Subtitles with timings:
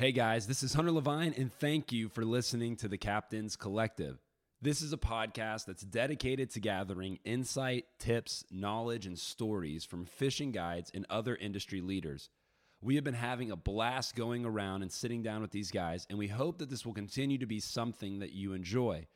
[0.00, 4.16] Hey guys, this is Hunter Levine, and thank you for listening to the Captain's Collective.
[4.62, 10.52] This is a podcast that's dedicated to gathering insight, tips, knowledge, and stories from fishing
[10.52, 12.30] guides and other industry leaders.
[12.80, 16.18] We have been having a blast going around and sitting down with these guys, and
[16.18, 19.06] we hope that this will continue to be something that you enjoy.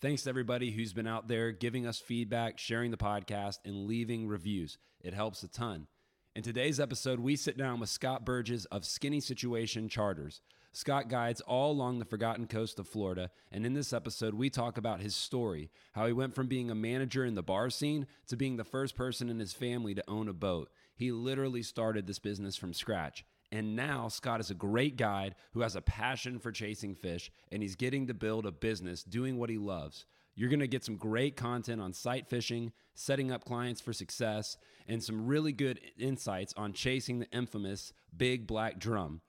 [0.00, 4.26] Thanks to everybody who's been out there giving us feedback, sharing the podcast, and leaving
[4.26, 4.76] reviews.
[5.02, 5.86] It helps a ton.
[6.34, 10.40] In today's episode, we sit down with Scott Burgess of Skinny Situation Charters.
[10.72, 14.78] Scott guides all along the forgotten coast of Florida, and in this episode, we talk
[14.78, 18.36] about his story how he went from being a manager in the bar scene to
[18.38, 20.70] being the first person in his family to own a boat.
[20.96, 23.26] He literally started this business from scratch.
[23.50, 27.62] And now Scott is a great guide who has a passion for chasing fish, and
[27.62, 30.06] he's getting to build a business doing what he loves.
[30.34, 34.56] You're going to get some great content on sight fishing, setting up clients for success,
[34.88, 39.20] and some really good insights on chasing the infamous big black drum.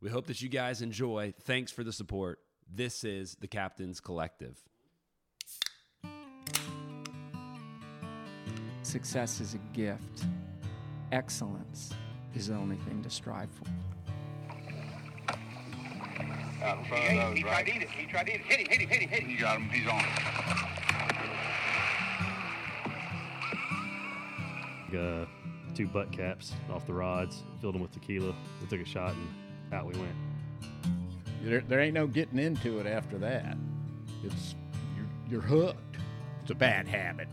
[0.00, 1.34] We hope that you guys enjoy.
[1.42, 2.38] Thanks for the support.
[2.72, 4.62] This is the Captain's Collective.
[8.82, 10.26] Success is a gift.
[11.10, 11.92] Excellence
[12.34, 13.64] is the only thing to strive for.
[16.66, 17.66] Out in front He, of those, he tried right?
[17.66, 17.90] to eat it.
[17.90, 18.46] He tried to eat it.
[18.46, 19.30] Hit him, hit him, hit him, hit him.
[19.30, 19.68] You got him.
[19.70, 20.04] He's on.
[24.96, 25.26] uh,
[25.74, 28.34] two butt caps off the rods, filled them with tequila.
[28.60, 30.14] We took a shot and out we went.
[31.42, 33.56] There, there ain't no getting into it after that.
[34.24, 34.54] It's
[34.96, 35.96] you're, you're hooked.
[36.42, 37.28] It's a bad habit.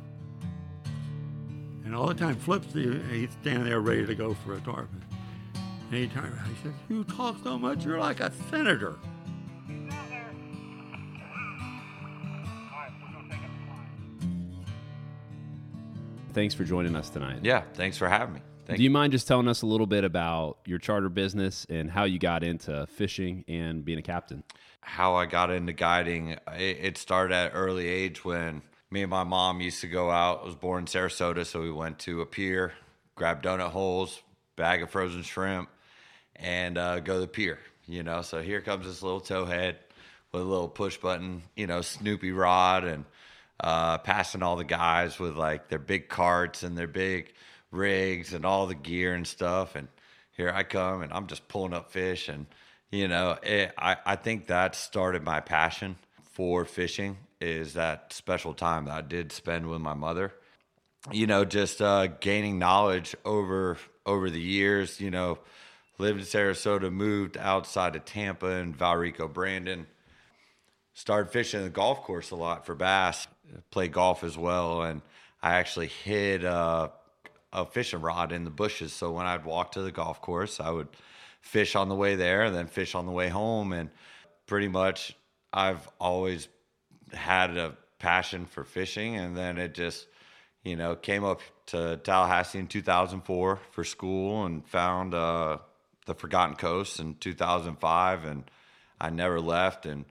[1.85, 5.03] And all the time, Flip's the, he's standing there ready to go for a tarpon.
[5.55, 8.95] And he turned around, he says, You talk so much, you're like a senator.
[16.33, 17.39] Thanks for joining us tonight.
[17.43, 18.41] Yeah, thanks for having me.
[18.65, 21.91] Thank Do you mind just telling us a little bit about your charter business and
[21.91, 24.43] how you got into fishing and being a captain?
[24.83, 28.61] how I got into guiding, it, it started at early age when
[28.91, 30.41] me and my mom used to go out.
[30.41, 32.73] I was born in Sarasota, so we went to a pier,
[33.15, 34.21] grab donut holes,
[34.55, 35.69] bag of frozen shrimp,
[36.35, 37.59] and uh, go to the pier.
[37.87, 39.75] You know, so here comes this little towhead
[40.31, 43.05] with a little push button, you know, Snoopy rod, and
[43.63, 47.33] uh, passing all the guys with like their big carts and their big
[47.71, 49.75] rigs and all the gear and stuff.
[49.75, 49.87] And
[50.31, 52.45] here I come, and I'm just pulling up fish and
[52.93, 55.95] you know it, I, I think that started my passion
[56.31, 60.31] for fishing is that special time that i did spend with my mother
[61.11, 65.39] you know just uh, gaining knowledge over over the years you know
[65.97, 69.87] lived in sarasota moved outside of tampa and valrico brandon
[70.93, 73.27] started fishing the golf course a lot for bass
[73.71, 75.01] play golf as well and
[75.41, 76.89] i actually hid uh,
[77.53, 78.91] a fishing rod in the bushes.
[78.91, 80.87] So when i'd walk to the golf course i would
[81.41, 83.73] fish on the way there and then fish on the way home.
[83.73, 83.89] And
[84.47, 85.15] pretty much
[85.53, 86.47] i've always
[87.13, 89.15] had a passion for fishing.
[89.15, 90.07] And then it just
[90.63, 95.57] you know came up to tallahassee in 2004 for school and found uh,
[96.05, 98.43] the forgotten coast in 2005 and
[98.99, 99.85] i never left.
[99.85, 100.05] And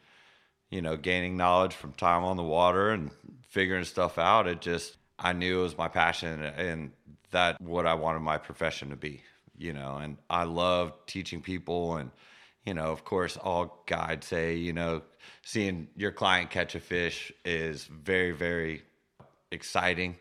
[0.72, 3.12] you know gaining knowledge from time on the water and
[3.48, 4.48] figuring stuff out.
[4.48, 6.92] It just i knew it was my passion and
[7.30, 9.22] that what i wanted my profession to be
[9.56, 12.10] you know and i love teaching people and
[12.66, 15.02] you know of course all guides say you know
[15.42, 18.82] seeing your client catch a fish is very very
[19.50, 20.16] exciting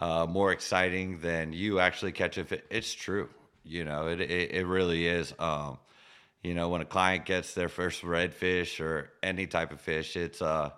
[0.00, 3.28] uh, more exciting than you actually catch a fish it's true
[3.64, 5.78] you know it, it, it really is um,
[6.42, 10.40] you know when a client gets their first redfish or any type of fish it's
[10.42, 10.70] uh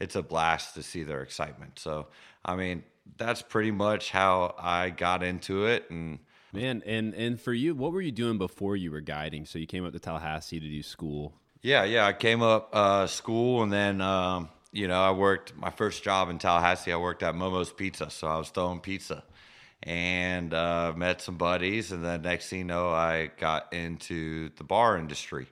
[0.00, 2.06] it's a blast to see their excitement so
[2.44, 2.82] i mean
[3.16, 6.18] that's pretty much how i got into it and
[6.52, 9.46] Man, and and for you, what were you doing before you were guiding?
[9.46, 11.32] So you came up to Tallahassee to do school.
[11.62, 12.06] Yeah, yeah.
[12.06, 16.28] I came up uh, school, and then um, you know I worked my first job
[16.28, 16.92] in Tallahassee.
[16.92, 19.24] I worked at Momo's Pizza, so I was throwing pizza,
[19.82, 21.92] and uh, met some buddies.
[21.92, 25.46] And then next thing you know, I got into the bar industry.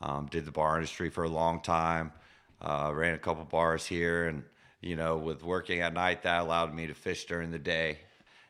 [0.00, 2.12] Um, did the bar industry for a long time.
[2.60, 4.42] Uh, ran a couple bars here, and
[4.80, 7.98] you know, with working at night, that allowed me to fish during the day,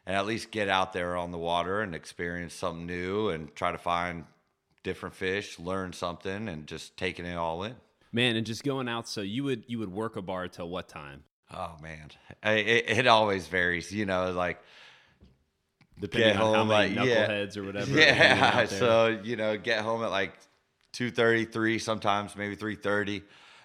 [0.06, 3.73] and at least get out there on the water and experience something new, and try
[3.73, 4.25] to find
[4.85, 7.75] different fish, learn something, and just taking it all in.
[8.12, 9.08] Man, and just going out.
[9.08, 11.25] So you would you would work a bar till what time?
[11.52, 12.11] Oh man,
[12.43, 13.93] I, it, it always varies.
[13.93, 14.61] You know, like
[15.98, 17.98] Depending get on how home many like yeah, knuckleheads or whatever.
[17.98, 20.34] Yeah, so you know, get home at like
[20.93, 23.22] two thirty, three, sometimes maybe three thirty.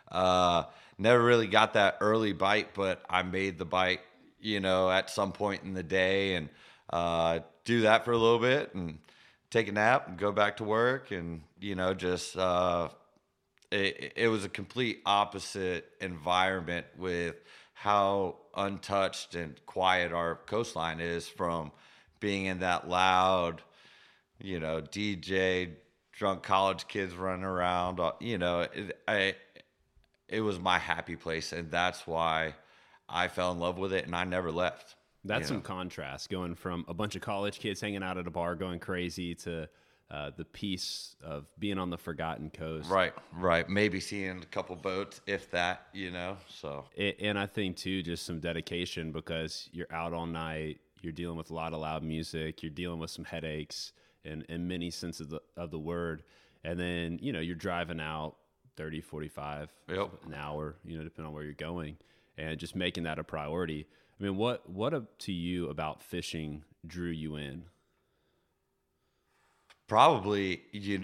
[0.09, 0.63] Uh,
[0.97, 4.01] never really got that early bite, but I made the bite.
[4.39, 6.49] You know, at some point in the day, and
[6.89, 8.97] uh, do that for a little bit, and
[9.49, 12.89] take a nap and go back to work, and you know, just uh,
[13.71, 17.35] it, it was a complete opposite environment with
[17.73, 21.71] how untouched and quiet our coastline is from
[22.21, 23.61] being in that loud,
[24.39, 25.71] you know, DJ
[26.13, 27.99] drunk college kids running around.
[28.21, 29.35] You know, it, I
[30.29, 32.55] it was my happy place, and that's why
[33.09, 34.95] I fell in love with it, and I never left.
[35.25, 35.63] That's some know?
[35.63, 39.35] contrast going from a bunch of college kids hanging out at a bar going crazy
[39.35, 39.67] to
[40.09, 42.89] uh, the peace of being on the forgotten coast.
[42.89, 43.69] Right, right.
[43.69, 46.37] Maybe seeing a couple boats, if that, you know.
[46.49, 50.79] So and I think too, just some dedication because you're out all night.
[51.01, 52.61] You're dealing with a lot of loud music.
[52.63, 53.93] You're dealing with some headaches
[54.23, 56.23] in, in many senses of the, of the word.
[56.63, 58.35] And then, you know, you're driving out
[58.77, 60.11] 30, 45, Yep.
[60.27, 61.97] an hour, you know, depending on where you're going
[62.37, 63.87] and just making that a priority.
[64.19, 67.63] I mean, what, what up to you about fishing drew you in?
[69.87, 71.03] probably you.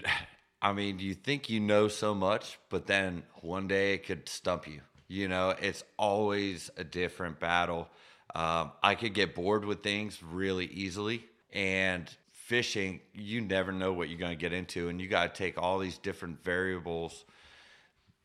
[0.62, 4.66] I mean, you think you know so much, but then one day it could stump
[4.66, 4.80] you.
[5.06, 7.88] You know, it's always a different battle.
[8.34, 14.08] Um, I could get bored with things really easily, and fishing, you never know what
[14.08, 17.24] you're going to get into, and you got to take all these different variables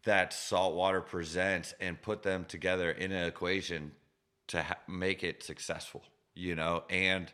[0.03, 3.91] that saltwater presents and put them together in an equation
[4.47, 6.03] to ha- make it successful,
[6.35, 6.83] you know?
[6.89, 7.31] And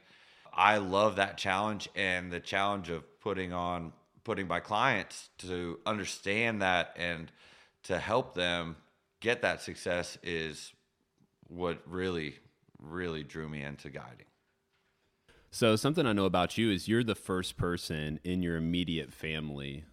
[0.54, 3.94] I love that challenge and the challenge of putting on,
[4.24, 7.32] putting my clients to understand that and
[7.84, 8.76] to help them
[9.20, 10.72] get that success is
[11.48, 12.38] what really,
[12.80, 14.26] really drew me into guiding.
[15.52, 19.84] So something I know about you is you're the first person in your immediate family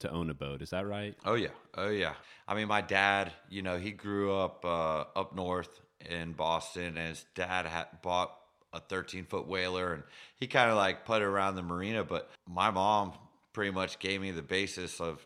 [0.00, 0.60] to own a boat.
[0.60, 1.14] Is that right?
[1.24, 2.14] Oh yeah, oh yeah.
[2.48, 7.08] I mean, my dad, you know, he grew up uh, up north in Boston, and
[7.08, 8.36] his dad had bought
[8.72, 10.02] a 13 foot whaler, and
[10.36, 12.02] he kind of like put it around the marina.
[12.02, 13.12] But my mom
[13.52, 15.24] pretty much gave me the basis of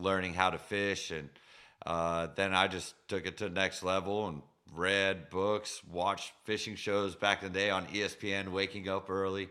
[0.00, 1.28] learning how to fish, and
[1.84, 4.42] uh, then I just took it to the next level and
[4.74, 9.48] read books, watched fishing shows back in the day on ESPN, waking up early,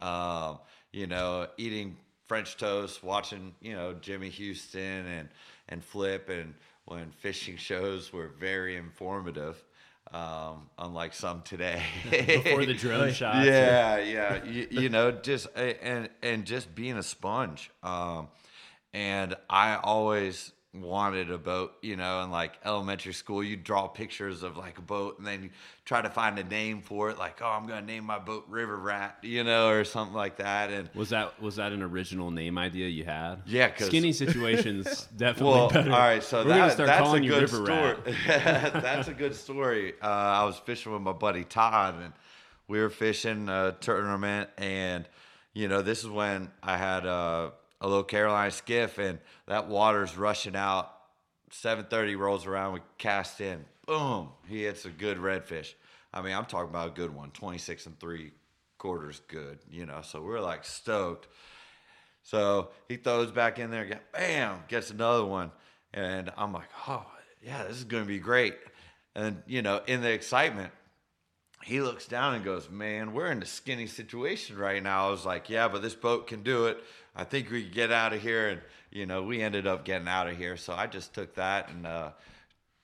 [0.00, 0.58] um,
[0.92, 5.28] you know, eating French toast, watching, you know, Jimmy Houston and,
[5.68, 6.54] and Flip, and
[6.84, 9.62] when fishing shows were very informative,
[10.12, 11.82] um, unlike some today.
[12.10, 13.46] Before the drone shots.
[13.46, 14.44] Yeah, yeah.
[14.44, 17.70] you, you know, just and and just being a sponge.
[17.82, 18.28] Um,
[18.94, 24.42] and I always wanted a boat, you know, in like elementary school, you draw pictures
[24.42, 25.50] of like a boat and then
[25.86, 28.76] try to find a name for it, like, oh, I'm gonna name my boat River
[28.76, 30.70] Rat, you know, or something like that.
[30.70, 33.36] And Was that was that an original name idea you had?
[33.46, 35.90] Yeah, skinny situations definitely well, better.
[35.90, 37.96] all right, so We're that, that's a good story.
[38.26, 39.94] That's a good story.
[40.02, 42.12] Uh, I was fishing with my buddy Todd, and
[42.68, 45.08] we were fishing a tournament, and
[45.54, 47.50] you know, this is when I had uh,
[47.80, 50.94] a little Carolina skiff, and that water's rushing out.
[51.50, 53.64] 7:30 rolls around, we cast in.
[53.86, 54.30] Boom!
[54.46, 55.74] He hits a good redfish.
[56.12, 58.32] I mean, I'm talking about a good one, 26 and three
[58.76, 59.58] quarters good.
[59.70, 61.28] You know, so we're like stoked.
[62.22, 65.50] So he throws back in there, bam, gets another one,
[65.94, 67.06] and I'm like, oh
[67.42, 68.56] yeah, this is gonna be great.
[69.14, 70.72] And you know, in the excitement,
[71.64, 75.08] he looks down and goes, man, we're in a skinny situation right now.
[75.08, 76.78] I was like, yeah, but this boat can do it.
[77.14, 78.60] I think we get out of here, and
[78.90, 80.56] you know, we ended up getting out of here.
[80.56, 82.10] So I just took that and uh,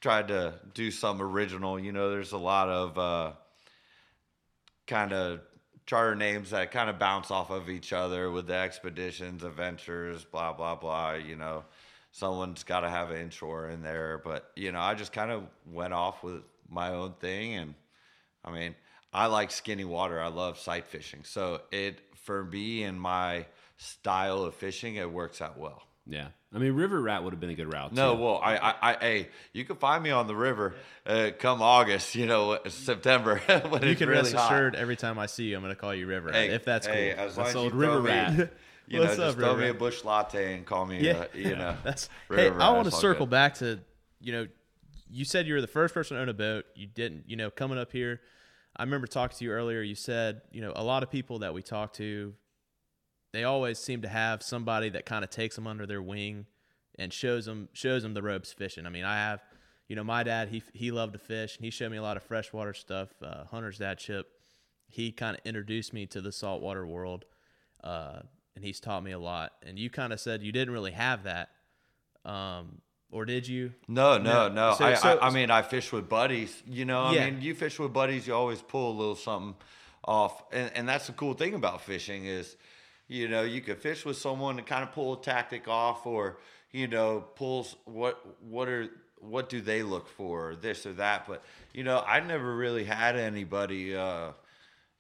[0.01, 1.79] tried to do some original.
[1.79, 3.33] You know, there's a lot of uh,
[4.87, 5.41] kind of
[5.87, 10.53] charter names that kind of bounce off of each other with the expeditions, adventures, blah
[10.53, 11.13] blah blah.
[11.13, 11.65] You know,
[12.11, 15.45] someone's got to have an inshore in there, but you know, I just kind of
[15.71, 17.75] went off with my own thing, and
[18.45, 18.75] I mean,
[19.13, 20.21] I like skinny water.
[20.21, 23.47] I love sight fishing, so it for me and my
[23.77, 25.83] style of fishing, it works out well.
[26.07, 27.95] Yeah, I mean River Rat would have been a good route.
[27.95, 28.23] No, too.
[28.23, 30.75] well, I, I, I, hey, you can find me on the river,
[31.07, 34.53] uh, come August, you know, September when You it's can really rest hot.
[34.53, 36.87] assured every time I see you, I'm going to call you River, Hey, if that's
[36.87, 37.25] hey, cool.
[37.25, 38.33] As long as old you River throw me, Rat.
[38.87, 41.13] you know, What's just up, throw River me a Busch Latte and call me, Yeah,
[41.13, 41.75] uh, you know.
[41.83, 42.51] That's River hey.
[42.51, 43.31] Rat, I want to circle good.
[43.31, 43.81] back to
[44.21, 44.47] you know,
[45.15, 46.65] you said you were the first person to own a boat.
[46.75, 48.21] You didn't, you know, coming up here.
[48.77, 49.81] I remember talking to you earlier.
[49.81, 52.35] You said, you know, a lot of people that we talk to,
[53.33, 56.47] they always seem to have somebody that kind of takes them under their wing
[56.99, 58.87] and shows them shows them the ropes fishing.
[58.87, 59.41] I mean, I have,
[59.89, 62.17] you know, my dad he he loved to fish and he showed me a lot
[62.17, 63.11] of freshwater stuff.
[63.23, 64.27] Uh, Hunter's dad Chip,
[64.89, 67.25] he kind of introduced me to the saltwater world,
[67.85, 68.21] uh,
[68.57, 69.53] and he's taught me a lot.
[69.65, 71.51] And you kind of said you didn't really have that,
[72.25, 72.81] um,
[73.15, 73.73] or did you?
[73.89, 74.55] No, no, No.
[74.71, 74.75] no.
[74.75, 76.63] So- I, so- I, I mean, I fish with buddies.
[76.67, 79.55] You know, I mean, you fish with buddies, you always pull a little something
[80.05, 82.57] off, and and that's the cool thing about fishing is
[83.07, 86.39] You know, you could fish with someone and kind of pull a tactic off, or
[86.73, 88.89] you know, pulls what what are
[89.21, 91.27] what do they look for, or this or that.
[91.29, 91.43] But
[91.73, 93.95] you know, I never really had anybody.
[93.97, 94.33] Uh,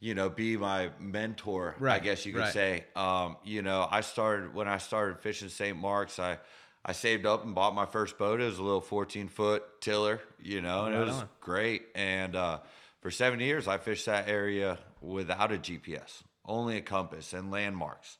[0.00, 2.52] you know, be my mentor, I guess you could right.
[2.52, 2.84] say.
[2.94, 5.76] Um, you know, I started when I started fishing St.
[5.78, 6.18] Marks.
[6.18, 6.38] I
[6.84, 8.40] I saved up and bought my first boat.
[8.40, 11.28] It was a little 14 foot tiller, you know, and Right it was on.
[11.40, 11.84] great.
[11.94, 12.58] And uh,
[13.00, 18.18] for seven years, I fished that area without a GPS, only a compass and landmarks.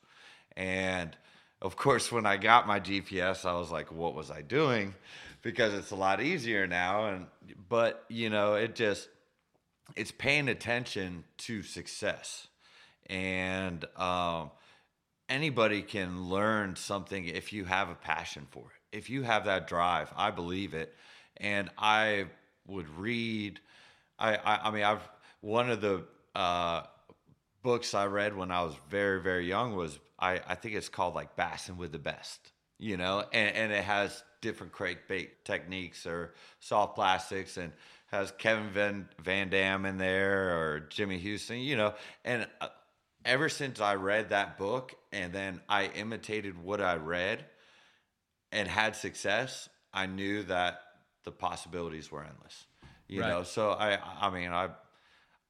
[0.56, 1.16] And
[1.60, 4.94] of course, when I got my GPS, I was like, "What was I doing?"
[5.42, 7.06] Because it's a lot easier now.
[7.08, 7.26] And
[7.68, 9.08] but you know, it just
[9.96, 12.46] it's paying attention to success
[13.06, 14.50] and um,
[15.34, 18.96] anybody can learn something if you have a passion for it.
[18.96, 20.94] If you have that drive i believe it.
[21.38, 22.26] And i
[22.66, 23.60] would read
[24.18, 25.06] i i, I mean i've
[25.40, 26.82] one of the uh,
[27.62, 31.14] books i read when i was very very young was i i think it's called
[31.14, 33.24] like bassin with the best you know?
[33.32, 37.72] And, and it has different crankbait techniques or soft plastics and
[38.08, 41.94] has kevin van, van dam in there or jimmy houston you know?
[42.24, 42.68] And uh,
[43.24, 47.44] ever since i read that book and then i imitated what i read
[48.52, 50.80] and had success i knew that
[51.24, 52.66] the possibilities were endless
[53.08, 53.28] you Right.
[53.28, 54.68] know so i i mean i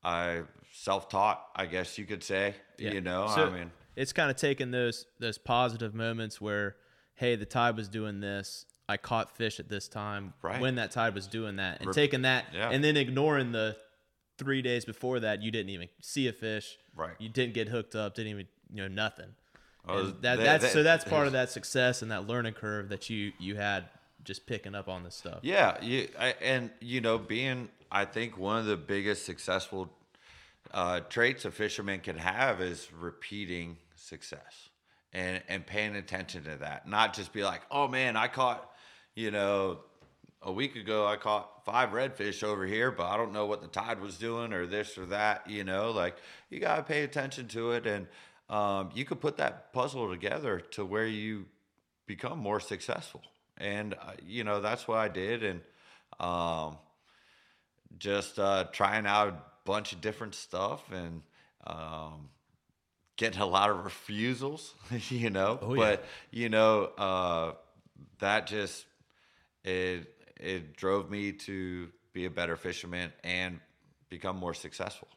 [0.03, 2.93] i self-taught i guess you could say Yeah.
[2.93, 6.75] you know So i mean it's kind of taking those those positive moments where,
[7.15, 8.67] hey, the tide was doing this.
[8.89, 10.61] I caught fish at this time Right.
[10.61, 12.71] when that tide was doing that, and Rep- taking that, yeah.
[12.71, 13.77] and then ignoring the
[14.37, 16.77] three days before that you didn't even see a fish.
[16.97, 17.15] Right.
[17.19, 18.15] You didn't get hooked up.
[18.15, 19.35] Didn't even you know nothing.
[19.87, 22.89] Oh, that, that- that's that- so that's part of that success and that learning curve
[22.91, 23.85] that you you had
[24.23, 25.41] just picking up on this stuff.
[25.43, 29.91] Yeah, you I, and you know, being I think one of the biggest successful
[30.73, 34.69] uh, traits a fisherman can have is repeating success
[35.13, 36.89] and and paying attention to that.
[36.89, 38.71] Not just be like, oh man, I caught,
[39.15, 39.81] you know,
[40.45, 43.69] a week ago I caught five redfish over here, but I don't know what the
[43.69, 45.49] tide was doing or this or that.
[45.51, 46.17] You know, like
[46.51, 48.07] you gotta pay attention to it, and
[48.49, 51.47] um, you could put that puzzle together to where you
[52.07, 53.23] become more successful.
[53.57, 55.61] And uh, you know that's what I did, and
[56.21, 56.77] um,
[57.99, 61.23] just uh, trying out a bunch of different stuff and
[61.67, 62.29] um,
[63.17, 64.75] getting a lot of refusals.
[65.09, 65.81] You know, Oh, yeah.
[65.81, 67.53] but you know uh,
[68.19, 68.85] that just
[69.65, 73.61] it it drove me to be a better fisherman and
[74.09, 75.09] become more successful.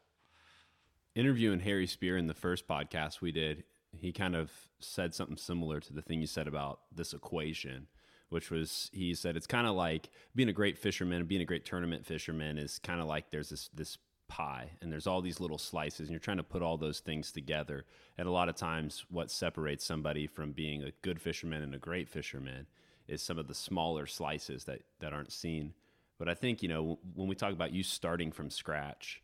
[1.16, 3.64] interviewing Harry Spear in the first podcast we did,
[4.00, 7.88] he kind of said something similar to the thing you said about this equation,
[8.30, 11.46] which was he said it's kind of like being a great fisherman and being a
[11.46, 13.98] great tournament fisherman is kind of like there's this this
[14.28, 17.32] pie and there's all these little slices and you're trying to put all those things
[17.32, 17.86] together.
[18.18, 21.80] And a lot of times what separates somebody from being a good fisherman and a
[21.80, 22.68] great fisherman
[23.08, 25.74] is some of the smaller slices that that aren't seen.
[26.18, 29.22] But I think, you know, when we talk about you starting from scratch,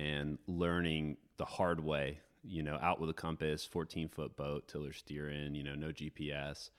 [0.00, 4.92] and learning the hard way, you know, out with a compass, 14 foot boat, tiller
[4.92, 6.70] steering, you know, no GPS.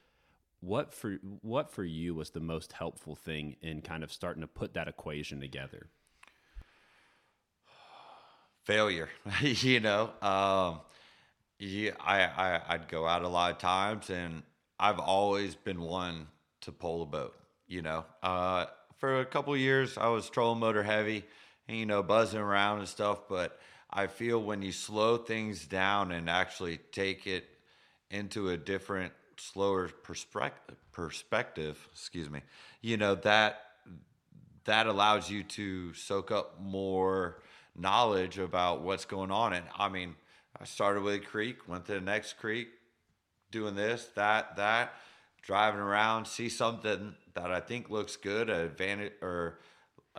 [0.59, 4.47] What for what for you was the most helpful thing in kind of starting to
[4.47, 5.87] put that equation together?
[8.63, 9.09] failure
[9.41, 10.81] you know um
[11.57, 14.43] yeah, I, I i'd go out a lot of times and
[14.81, 16.27] i've always been one
[16.59, 17.35] to pull a boat
[17.67, 18.65] you know uh
[18.97, 21.23] for a couple years i was trolling motor heavy
[21.67, 23.59] and you know buzzing around and stuff but
[23.89, 27.45] i feel when you slow things down and actually take it
[28.09, 32.41] into a different slower perspective perspective excuse me
[32.81, 33.61] you know that
[34.65, 37.41] that allows you to soak up more
[37.75, 39.53] knowledge about what's going on.
[39.53, 40.15] And I mean,
[40.59, 42.69] I started with a creek, went to the next creek,
[43.51, 44.93] doing this, that, that,
[45.41, 49.59] driving around, see something that I think looks good, a vantage or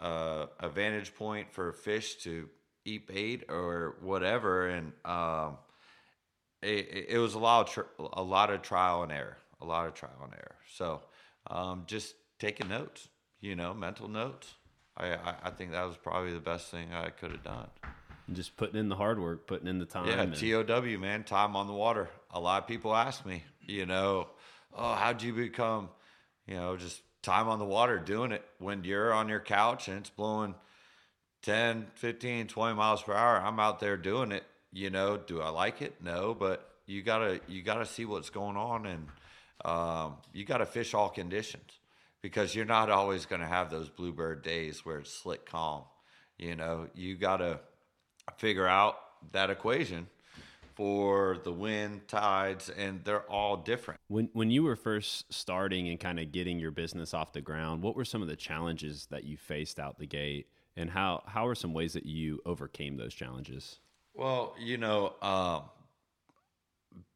[0.01, 2.49] uh, a vantage point for fish to
[2.85, 5.59] eat bait or whatever, and um,
[6.63, 9.87] it, it- was a lot of tr- a lot of trial and error, a lot
[9.87, 10.57] of trial and error.
[10.75, 11.03] So
[11.51, 13.09] um, just taking notes,
[13.41, 14.55] you know, mental notes.
[14.97, 17.69] I, I think that was probably the best thing I could have done.
[18.27, 20.07] And just putting in the hard work, putting in the time.
[20.07, 22.09] Yeah, and- TOW, man, time on the water.
[22.31, 24.29] A lot of people ask me, you know,
[24.75, 25.89] oh, how'd you become,
[26.47, 29.99] you know, just time on the water doing it when you're on your couch and
[29.99, 30.55] it's blowing
[31.43, 33.41] 10, 15, 20 miles per hour.
[33.41, 34.45] I'm out there doing it.
[34.73, 36.03] You know, do I like it?
[36.03, 39.07] No, but you gotta you gotta see what's going on and
[39.65, 41.79] um, you gotta fish all conditions
[42.23, 45.83] because you're not always gonna have those bluebird days where it's slick calm.
[46.39, 47.61] You know, you gotta
[48.37, 48.99] figure out
[49.33, 50.07] that equation
[50.75, 54.01] for the wind, tides, and they're all different.
[54.09, 57.83] When when you were first starting and kind of getting your business off the ground,
[57.83, 61.47] what were some of the challenges that you faced out the gate, and how how
[61.47, 63.79] are some ways that you overcame those challenges?
[64.15, 65.63] Well, you know, um,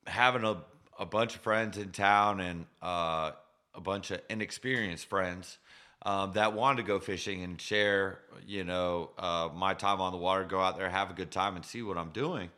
[0.06, 0.62] having a,
[0.98, 3.32] a bunch of friends in town and uh,
[3.74, 5.58] a bunch of inexperienced friends
[6.06, 10.18] um, that wanted to go fishing and share, you know, uh, my time on the
[10.18, 12.48] water, go out there, have a good time, and see what I'm doing.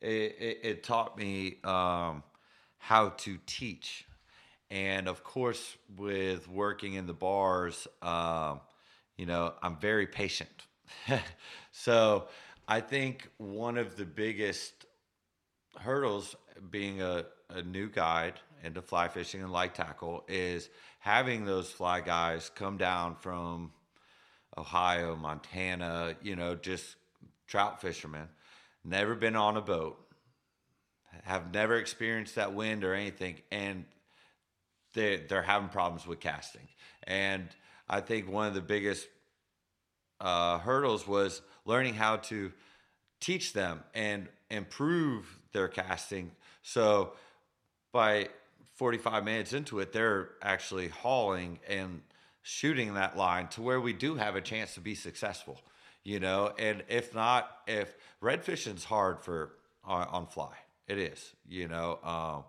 [0.00, 2.24] It, it, it taught me um,
[2.78, 4.04] how to teach.
[4.72, 8.60] And of course, with working in the bars, um,
[9.16, 10.66] you know, I'm very patient.
[11.70, 12.26] so
[12.66, 14.84] I think one of the biggest
[15.78, 16.34] hurdles
[16.72, 20.70] being a, a new guide into fly fishing and light tackle is
[21.06, 23.70] having those fly guys come down from
[24.58, 26.96] Ohio, Montana, you know, just
[27.46, 28.26] trout fishermen,
[28.84, 29.96] never been on a boat,
[31.22, 33.84] have never experienced that wind or anything, and
[34.94, 36.66] they they're having problems with casting.
[37.04, 37.46] And
[37.88, 39.06] I think one of the biggest
[40.20, 42.52] uh, hurdles was learning how to
[43.20, 46.32] teach them and improve their casting.
[46.64, 47.12] So
[47.92, 48.30] by
[48.76, 52.02] 45 minutes into it, they're actually hauling and
[52.42, 55.60] shooting that line to where we do have a chance to be successful,
[56.04, 56.52] you know.
[56.58, 59.52] And if not, if red fishing's hard for
[59.82, 60.54] on, on fly,
[60.86, 61.98] it is, you know.
[62.04, 62.44] Um,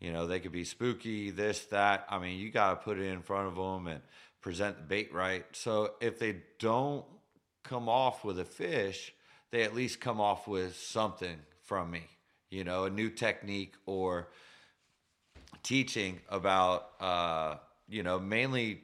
[0.00, 2.06] you know, they could be spooky, this, that.
[2.10, 4.00] I mean, you got to put it in front of them and
[4.40, 5.44] present the bait right.
[5.52, 7.04] So if they don't
[7.62, 9.12] come off with a fish,
[9.50, 12.02] they at least come off with something from me,
[12.50, 14.28] you know, a new technique or
[15.64, 17.56] teaching about, uh,
[17.88, 18.82] you know, mainly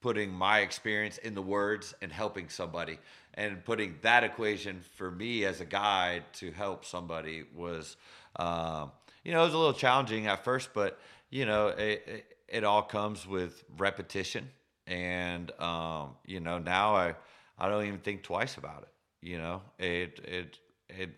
[0.00, 2.98] putting my experience in the words and helping somebody
[3.34, 7.96] and putting that equation for me as a guide to help somebody was,
[8.36, 8.90] um,
[9.22, 10.98] you know, it was a little challenging at first, but
[11.30, 14.48] you know, it, it, it all comes with repetition.
[14.86, 17.14] And, um, you know, now I,
[17.58, 18.88] I don't even think twice about it.
[19.26, 21.10] You know, it, it, it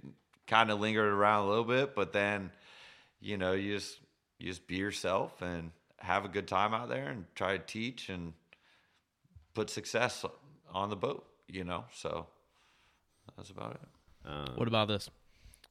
[0.46, 2.50] kind of lingered around a little bit, but then,
[3.20, 3.98] you know, you just,
[4.44, 8.10] you just be yourself and have a good time out there and try to teach
[8.10, 8.34] and
[9.54, 10.22] put success
[10.70, 11.84] on the boat, you know?
[11.94, 12.26] So
[13.36, 14.28] that's about it.
[14.28, 15.08] Um, What about this?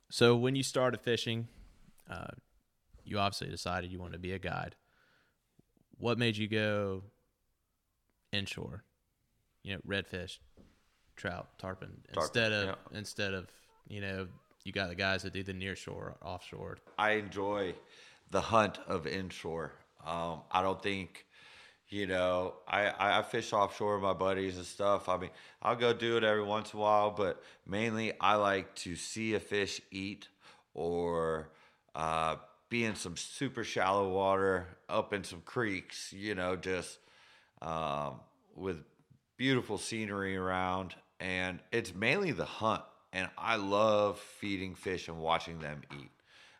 [0.10, 1.48] So when you started fishing,
[2.10, 2.32] uh,
[3.04, 4.76] you obviously decided you wanted to be a guide.
[6.00, 7.04] What made you go
[8.32, 8.84] inshore?
[9.62, 10.40] You know, redfish,
[11.16, 12.98] trout, tarpon, instead of yeah.
[12.98, 13.48] instead of
[13.88, 14.28] you know
[14.66, 16.80] you got the guys that do the near shore, offshore.
[16.98, 17.76] I enjoy
[18.34, 19.72] the hunt of inshore.
[20.06, 21.26] Um, I don't think,
[21.88, 25.08] you know, I, I, fish offshore with my buddies and stuff.
[25.08, 25.30] I mean,
[25.62, 29.36] I'll go do it every once in a while, but mainly I like to see
[29.36, 30.28] a fish eat
[30.74, 31.50] or
[31.94, 32.38] uh,
[32.70, 36.98] be in some super shallow water, up in some creeks, you know, just
[37.62, 38.20] um,
[38.56, 38.78] with
[39.38, 40.96] beautiful scenery around.
[41.20, 42.82] And it's mainly the hunt.
[43.14, 46.10] And I love feeding fish and watching them eat.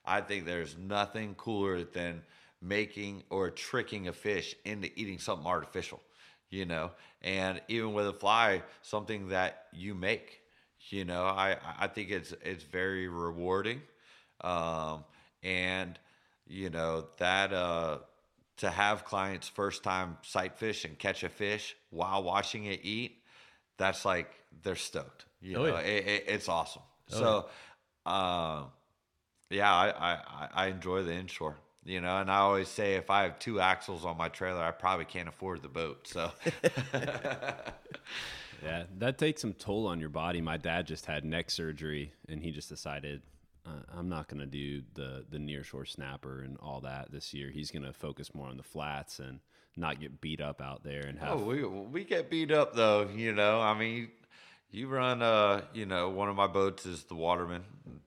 [0.06, 2.22] I think there's nothing cooler than
[2.62, 6.02] making or tricking a fish into eating something artificial,
[6.50, 6.92] you know.
[7.22, 10.42] And even with a fly, something that you make,
[10.90, 13.82] you know, I I think it's it's very rewarding,
[14.42, 15.06] um,
[15.44, 15.98] and
[16.48, 18.00] you know that uh,
[18.58, 23.22] to have clients first time sight fish and catch a fish while watching it eat,
[23.78, 24.32] that's like
[24.64, 25.26] they're stoked.
[25.42, 25.80] You Oh, know, yeah.
[25.80, 26.84] it, it, it's awesome.
[27.12, 27.46] Oh, so.
[28.06, 28.64] Uh,
[29.50, 31.58] yeah, I, I, I- enjoy the inshore.
[31.86, 34.72] You know, and I always say if I have two axles on my trailer, I
[34.72, 36.08] probably can't afford the boat.
[36.08, 36.32] So,
[38.64, 40.40] Yeah, that takes some toll on your body.
[40.40, 43.22] My dad just had neck surgery, and he just decided
[43.66, 47.50] uh, I'm not going to do the the nearshore snapper and all that this year.
[47.50, 49.40] He's going to focus more on the flats and
[49.76, 51.42] not get beat up out there and have.
[51.42, 53.10] oh, we we get beat up though.
[53.14, 54.12] You know, I mean,
[54.74, 55.22] you run.
[55.22, 57.64] Uh, you know, one of my boats is the Waterman,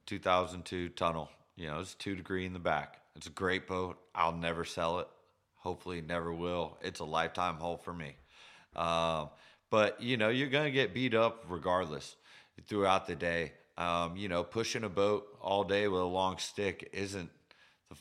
[0.07, 1.31] 2002 tunnel.
[1.57, 2.98] You know, it's two degree in the back.
[3.14, 3.98] It's a great boat.
[4.14, 5.09] I'll never sell it.
[5.55, 6.76] Hopefully, never will.
[6.83, 8.16] It's a lifetime hull for me.
[8.74, 9.31] Um,
[9.70, 12.16] but you know, you're gonna get beat up regardless
[12.68, 13.52] throughout the day.
[13.79, 17.31] Um, you know, pushing a boat all day with a long stick isn't
[17.90, 17.96] the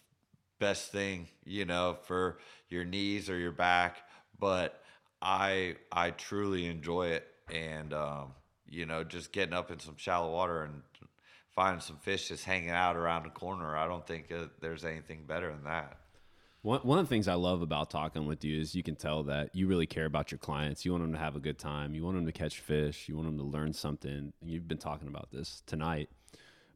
[0.60, 3.98] best thing, you know, for your knees or your back.
[4.40, 4.82] But
[5.22, 8.34] I I truly enjoy it, and um,
[8.70, 10.82] you know, just getting up in some shallow water and
[11.56, 13.76] finding some fish just hanging out around the corner.
[13.78, 15.98] I don't think uh, there's anything better than that.
[16.62, 19.24] One, one of the things I love about talking with you is you can tell
[19.24, 20.84] that you really care about your clients.
[20.84, 21.94] You want them to have a good time.
[21.94, 23.08] You want them to catch fish.
[23.08, 24.34] You want them to learn something.
[24.42, 26.10] You've been talking about this tonight.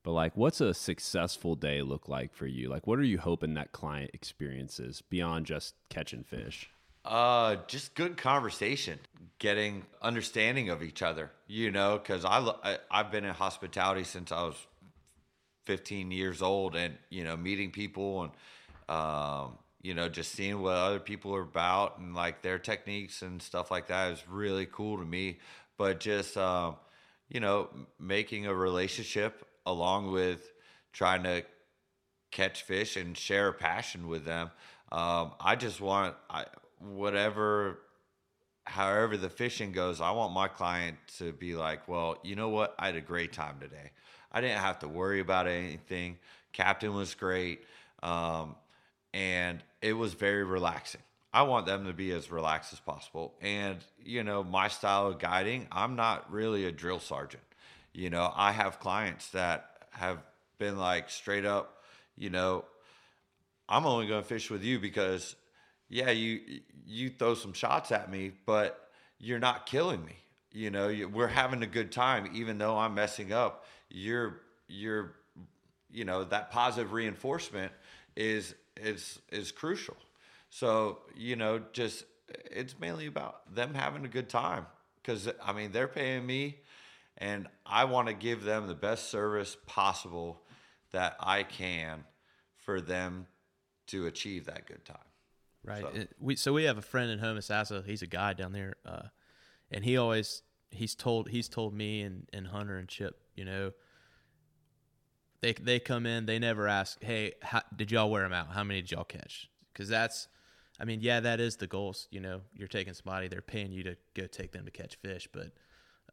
[0.04, 2.70] But like, what's a successful day look like for you?
[2.70, 6.70] Like, what are you hoping that client experiences beyond just catching fish?
[7.06, 9.00] Uh, just good conversation,
[9.40, 11.32] getting understanding of each other.
[11.48, 14.56] You know, because I, I I've been in hospitality since I was
[15.66, 18.32] 15 years old, and you know, meeting people and
[18.90, 23.42] um, you know, just seeing what other people are about and like their techniques and
[23.42, 25.40] stuff like that is really cool to me.
[25.78, 26.76] But just um,
[27.30, 30.52] you know, making a relationship along with
[30.92, 31.46] trying to
[32.32, 34.52] catch fish and share a passion with them.
[34.92, 36.46] Um, I just want I,
[36.80, 37.80] whatever,
[38.66, 40.02] however the fishing goes.
[40.02, 42.76] I want my client to be like, well, you know what?
[42.80, 43.92] I had a great time today.
[44.32, 46.18] I didn't have to worry about anything.
[46.54, 47.64] Captain was great,
[48.04, 48.56] um,
[49.14, 51.02] and it was very relaxing.
[51.32, 53.36] I want them to be as relaxed as possible.
[53.42, 57.44] And you know, my style of guiding, I'm not really a drill sergeant.
[57.94, 60.20] You know, I have clients that have
[60.60, 61.84] been like straight up,
[62.18, 62.66] you know,
[63.68, 65.36] I'm only going to fish with you because,
[65.90, 70.16] yeah, you you throw some shots at me, but you're not killing me.
[70.52, 73.66] You know, you, we're having a good time, even though I'm messing up.
[73.90, 75.16] You're you're,
[75.92, 77.72] you know, that positive reinforcement
[78.16, 79.98] is is is crucial.
[80.50, 84.68] So you know, just it's mainly about them having a good time
[85.02, 86.58] because I mean they're paying me,
[87.18, 90.42] and I want to give them the best service possible
[90.92, 92.04] that I can
[92.58, 93.28] for them
[93.88, 95.09] to achieve that good time.
[95.64, 95.82] Right.
[95.82, 97.86] So- It- we so we have a friend in Homosassa.
[97.86, 99.08] He's a guy down there, uh,
[99.72, 100.42] and he always
[100.72, 103.72] he's told he's told me and, and Hunter and Chip, you know,
[105.42, 108.52] they they come in, they never ask, hey, how, did y'all wear them out?
[108.52, 109.50] How many did y'all catch?
[109.74, 110.28] Because that's,
[110.80, 112.08] I mean, yeah, that is the goals.
[112.12, 115.28] You know, you're taking somebody, they're paying you to go take them to catch fish,
[115.32, 115.52] but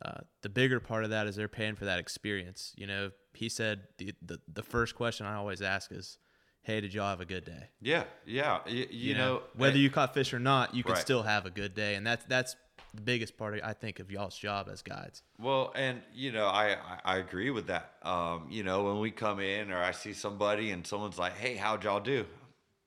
[0.04, 2.72] uh, the bigger part of that is they're paying for that experience.
[2.76, 6.18] You know, he said the, the the first question I always ask is,
[6.66, 7.68] hey, did y'all have a good day?
[7.80, 8.58] Yeah, yeah.
[8.66, 11.00] You, you, know, whether eh, you caught fish or not, you can Right.
[11.00, 12.56] still have a good day, and that's that's
[12.92, 15.22] the biggest part, I think, of y'all's job as guides.
[15.38, 17.92] Well, and you know, I, I agree with that.
[18.02, 21.54] Um, you know, when we come in or I see somebody and someone's like, "Hey,
[21.54, 22.26] how'd y'all do?"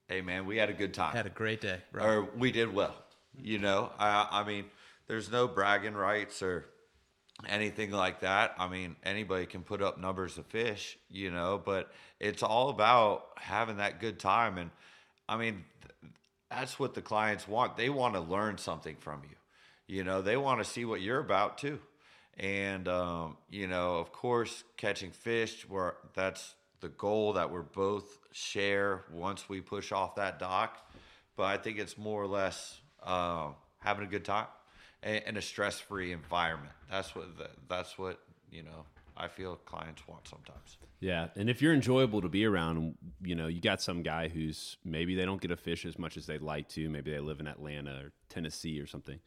[0.10, 1.16] Hey, man, we had a good time.
[1.16, 2.06] Had a great day, right?
[2.06, 2.96] or we did well.
[3.42, 4.66] You know, I I mean,
[5.08, 6.66] there's no bragging rights or
[7.48, 8.56] anything like that.
[8.58, 13.26] I mean, anybody can put up numbers of fish, you know, but it's all about
[13.38, 14.58] having that good time.
[14.58, 14.72] And
[15.28, 16.14] I mean, th-
[16.50, 17.78] that's what the clients want.
[17.78, 19.36] They want to learn something from you.
[19.88, 21.80] You know, they want to see what you're about too.
[22.38, 28.20] And um, you know, of course, catching fish, where that's the goal that we're both
[28.32, 30.78] share once we push off that dock.
[31.36, 34.48] But I think it's more or less um, having a good time
[35.04, 36.74] and, and a stress-free environment.
[36.90, 38.20] That's what the, that's what
[38.52, 38.86] you know.
[39.22, 40.78] I feel clients want sometimes.
[41.02, 44.78] Yeah, and if you're enjoyable to be around, you know, you got some guy who's
[44.86, 46.90] maybe they don't get to fish as much as they'd like to.
[46.90, 49.20] Maybe they live in Atlanta or Tennessee or something,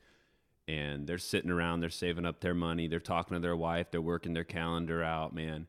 [0.67, 4.01] and they're sitting around, they're saving up their money, they're talking to their wife, they're
[4.01, 5.67] working their calendar out, man.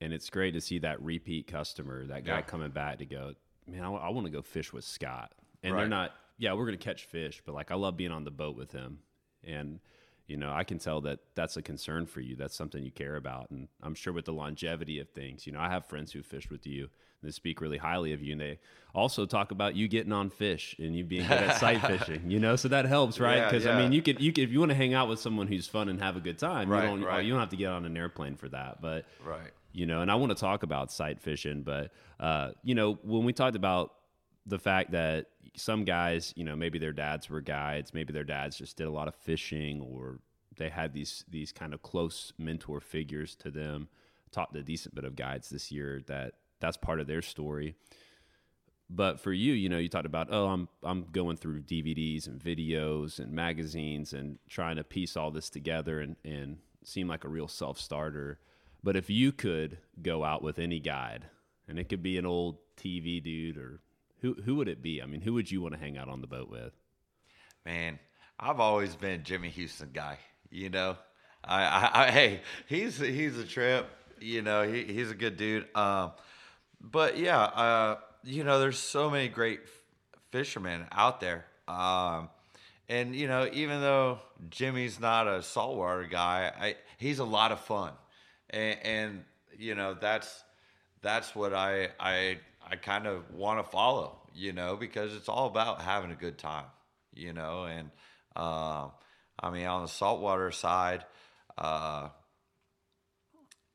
[0.00, 2.42] And it's great to see that repeat customer, that guy Yeah.
[2.42, 3.34] coming back to go,
[3.68, 5.32] man, I, want to go fish with Scott.
[5.62, 8.24] And they're not, yeah, we're going to catch fish, but like I love being on
[8.24, 9.00] the boat with him.
[9.46, 9.80] And,
[10.26, 12.36] you know, I can tell that that's a concern for you.
[12.36, 13.50] That's something you care about.
[13.50, 16.50] And I'm sure with the longevity of things, you know, I have friends who fished
[16.50, 18.32] with you and they speak really highly of you.
[18.32, 18.58] And they
[18.94, 22.38] also talk about you getting on fish and you being good at sight fishing, you
[22.38, 23.36] know, so that helps, right?
[23.38, 25.18] Yeah, Because I mean, you could, you could, if you want to hang out with
[25.20, 27.24] someone who's fun and have a good time, Right, you don't, right.
[27.24, 28.80] you don't have to get on an airplane for that.
[28.80, 29.50] But, Right.
[29.72, 33.24] you know, and I want to talk about sight fishing, but uh, you know, when
[33.24, 33.94] we talked about
[34.46, 38.56] the fact that some guys, you know, maybe their dads were guides, maybe their dads
[38.56, 40.20] just did a lot of fishing, or
[40.56, 43.88] they had these these kind of close mentor figures to them.
[44.30, 47.74] Taught a decent bit of guides this year that that's part of their story.
[48.88, 52.40] But for you, you know, you talked about, oh, I'm I'm going through DVDs and
[52.40, 57.28] videos and magazines and trying to piece all this together and and seem like a
[57.28, 58.38] real self starter.
[58.82, 61.26] But if you could go out with any guide,
[61.68, 63.80] and it could be an old TV dude or
[64.20, 65.02] who who would it be?
[65.02, 66.72] I mean, who would you want to hang out on the boat with?
[67.64, 67.98] Man,
[68.38, 70.18] I've always been Jimmy Houston guy.
[70.50, 70.96] You know,
[71.44, 73.86] I, I, I hey, he's he's a trip.
[74.20, 75.66] You know, he, he's a good dude.
[75.74, 76.12] Um,
[76.80, 79.60] but yeah, uh, you know, there's so many great
[80.30, 81.46] fishermen out there.
[81.68, 82.28] Um,
[82.88, 84.18] and you know, even though
[84.50, 87.92] Jimmy's not a saltwater guy, I, he's a lot of fun,
[88.50, 89.24] and, and
[89.56, 90.42] you know, that's
[91.02, 95.46] that's what I I I kind of want to follow, you know, because it's all
[95.46, 96.66] about having a good time,
[97.14, 97.90] you know, and
[98.36, 98.92] um,
[99.38, 101.04] I mean on the saltwater side,
[101.58, 102.08] uh,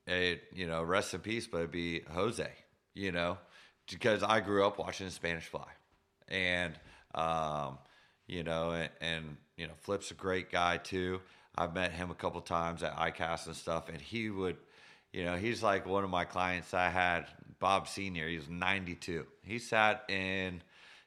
[0.08, 2.50] it, you know, rest in peace, but it'd be Jose,
[2.94, 3.38] you know,
[3.90, 5.68] because I grew up watching the Spanish fly.
[6.28, 6.74] And,
[7.14, 7.80] um,
[8.28, 11.22] you know, and, and, you know, Flip's a great guy too.
[11.56, 14.58] I've met him a couple times at ICAST and stuff, and he would,
[15.14, 17.28] you know, he's like one of my clients I had,
[17.60, 18.28] Bob Senior.
[18.28, 19.26] He's 92.
[19.44, 20.62] He sat in,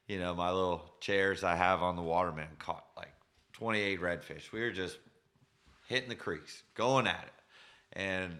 [0.06, 3.12] you know, my little chairs I have on the waterman, caught like
[3.54, 4.52] 28 redfish.
[4.52, 4.98] We were just
[5.88, 8.38] hitting the creeks, going at it, and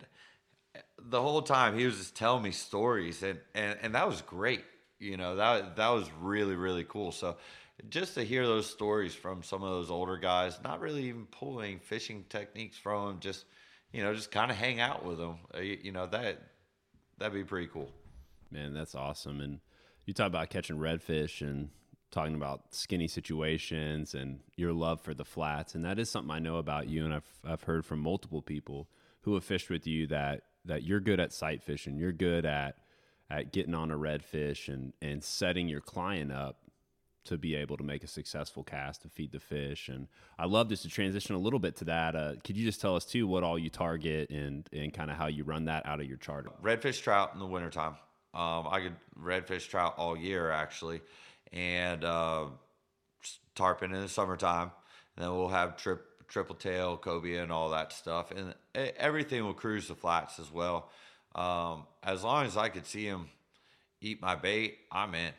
[0.99, 4.64] the whole time he was just telling me stories, and and and that was great.
[4.99, 7.12] You know, that that was really really cool.
[7.12, 7.37] So
[7.88, 11.79] just to hear those stories from some of those older guys, not really even pulling
[11.79, 13.44] fishing techniques from them, just
[13.92, 15.38] you know, just kind of hang out with them.
[15.55, 16.42] Uh, you know that
[17.18, 17.90] that'd be pretty cool.
[18.50, 19.40] Man, that's awesome.
[19.40, 19.61] And
[20.06, 21.68] you talk about catching redfish and
[22.11, 26.38] talking about skinny situations and your love for the flats, and that is something I
[26.38, 28.88] know about you, and I've I've heard from multiple people
[29.22, 32.76] who have fished with you that that you're good at sight fishing, you're good at
[33.30, 36.56] at getting on a redfish and and setting your client up
[37.24, 39.90] to be able to make a successful cast to feed the fish.
[39.90, 40.08] And
[40.38, 42.16] I love just to transition a little bit to that.
[42.16, 45.18] Uh, could you just tell us too what all you target and and kind of
[45.18, 46.50] how you run that out of your charter?
[46.62, 47.96] Redfish trout in the wintertime.
[48.38, 51.01] Um, I could redfish trout all year actually,
[51.53, 52.44] and uh,
[53.57, 54.70] tarpon in the summertime.
[55.16, 58.31] And then we'll have trip, triple tail, cobia, and all that stuff.
[58.31, 60.88] And everything will cruise the flats as well.
[61.35, 63.27] Um, as long as I could see him
[64.01, 65.33] eat my bait, I'm in.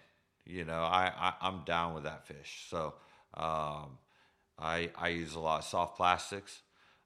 [0.46, 2.66] You know, I, I I'm down with that fish.
[2.70, 2.96] So
[3.36, 3.98] um,
[4.58, 6.62] I I use a lot of soft plastics.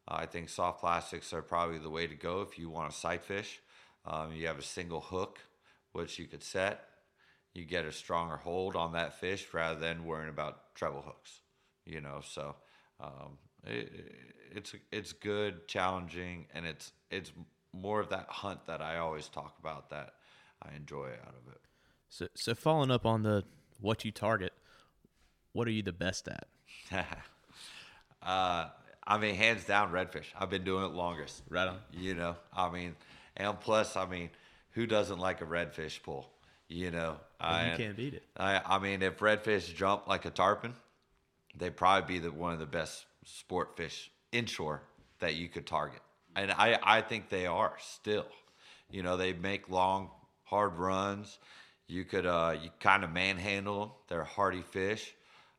[0.07, 3.23] I think soft plastics are probably the way to go if you want to sight
[3.23, 3.61] fish.
[4.05, 5.39] Um, you have a single hook,
[5.93, 6.85] which you could set.
[7.53, 11.39] You get a stronger hold on that fish rather than worrying about treble hooks.
[11.85, 12.55] You know, so
[12.99, 13.91] um, it,
[14.51, 17.31] it's it's good, challenging, and it's it's
[17.73, 20.13] more of that hunt that I always talk about that
[20.61, 21.59] I enjoy out of it.
[22.09, 23.43] So, so following up on the
[23.81, 24.53] what you target,
[25.51, 26.47] what are you the best at?
[28.23, 28.67] uh,
[29.05, 30.25] I mean, hands down, redfish.
[30.39, 31.41] I've been doing it longest.
[31.49, 31.79] Right on.
[31.91, 32.95] You know, I mean,
[33.35, 34.29] and plus, I mean,
[34.73, 36.29] who doesn't like a redfish pull?
[36.67, 38.23] You know, I, you can't beat it.
[38.37, 40.73] I, I mean, if redfish jump like a tarpon,
[41.57, 44.81] they'd probably be the one of the best sport fish inshore
[45.19, 46.01] that you could target,
[46.35, 48.25] and I, I think they are still.
[48.89, 50.11] You know, they make long,
[50.43, 51.39] hard runs.
[51.87, 53.89] You could, uh, you kind of manhandle them.
[54.07, 55.13] They're hardy fish.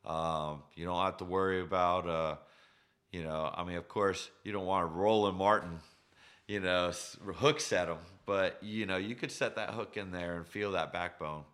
[0.04, 2.36] Um, you don't have to worry about, uh,
[3.10, 5.80] you know, I mean, of course, you don't want to Roland Martin,
[6.46, 10.10] you know, s- hook set them, but you know, you could set that hook in
[10.10, 11.44] there and feel that backbone,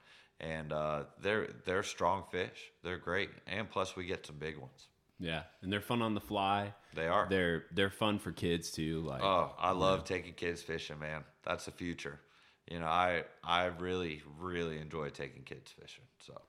[0.41, 2.73] and uh, they're they're strong fish.
[2.83, 4.89] They're great, and plus we get some big ones.
[5.19, 6.73] Yeah, and they're fun on the fly.
[6.95, 7.27] They are.
[7.29, 9.01] They're they're fun for kids too.
[9.01, 11.25] Like Oh, I love taking kids fishing, man.
[11.45, 12.19] That's the future.
[12.71, 16.05] You know, I I really really enjoy taking kids fishing.
[16.21, 16.41] So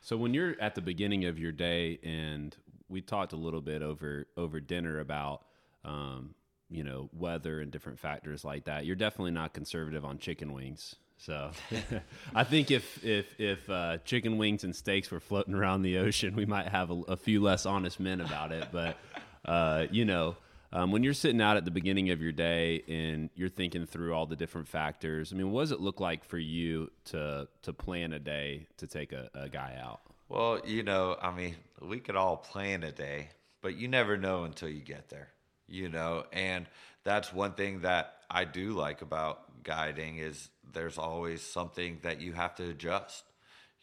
[0.00, 2.54] So when you're at the beginning of your day, and
[2.88, 5.44] we talked a little bit over over dinner about,
[5.84, 6.34] um,
[6.70, 8.86] you know, weather and different factors like that.
[8.86, 10.96] You're definitely not conservative on chicken wings.
[11.18, 11.50] So
[12.34, 16.34] I think if if if uh, chicken wings and steaks were floating around the ocean,
[16.34, 18.68] we might have a, a few less honest men about it.
[18.72, 18.96] But
[19.44, 20.36] uh, you know.
[20.72, 24.14] Um, when you're sitting out at the beginning of your day and you're thinking through
[24.14, 27.72] all the different factors, I mean, what does it look like for you to to
[27.72, 30.00] plan a day to take a, a guy out?
[30.28, 33.30] Well, you know, I mean, we could all plan a day,
[33.62, 35.30] but you never know until you get there,
[35.70, 36.66] you know, and
[37.04, 42.32] that's one thing that I do like about guiding is there's always something that you
[42.32, 43.24] have to adjust.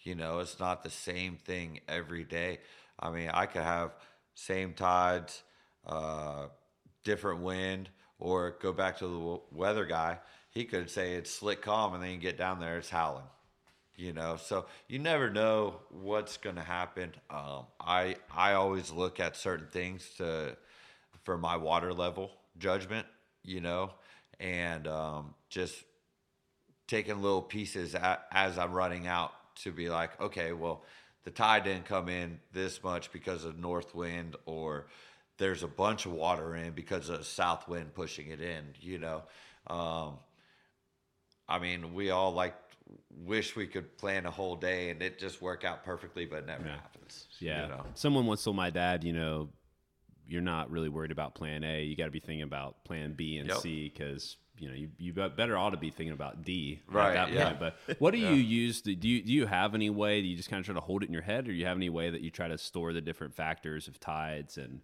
[0.04, 2.60] You know, it's not the same thing every day.
[3.00, 3.92] I mean, I could have
[4.36, 5.44] same tides,
[5.86, 6.48] uh,
[7.04, 10.20] different wind, or go back to the weather guy.
[10.52, 13.24] He could say it's slick calm, and then you get down there, it's howling
[13.96, 19.20] you know so you never know what's going to happen um, i i always look
[19.20, 20.56] at certain things to
[21.28, 23.06] for my water level judgment
[23.44, 23.92] you know
[24.40, 25.84] and um, just
[26.88, 30.86] taking little pieces a as i'm running out to be like okay well
[31.26, 34.88] the tide didn't come in this much because of north wind or
[35.38, 39.22] there's a bunch of water in because of south wind pushing it in you know
[39.70, 40.14] um,
[41.50, 42.56] I mean, we all like
[43.26, 46.48] wish we could plan a whole day and it just work out perfectly, but it
[46.48, 47.28] never happens.
[47.40, 47.64] Yeah.
[47.64, 47.86] You know?
[47.96, 49.50] Someone once told my dad, you know,
[50.28, 51.84] you're not really worried about plan A.
[51.84, 53.58] You got to be thinking about plan B and Yep.
[53.58, 57.28] C because, you know, you, you better ought to be thinking about D Right, at
[57.28, 57.46] that yeah.
[57.54, 57.60] point.
[57.60, 58.32] But what do Yeah.
[58.32, 58.82] you use?
[58.82, 60.22] To, do, you, do you have any way?
[60.22, 61.66] Do you just kind of try to hold it in your head or do you
[61.66, 64.82] have any way that you try to store the different factors of tides and.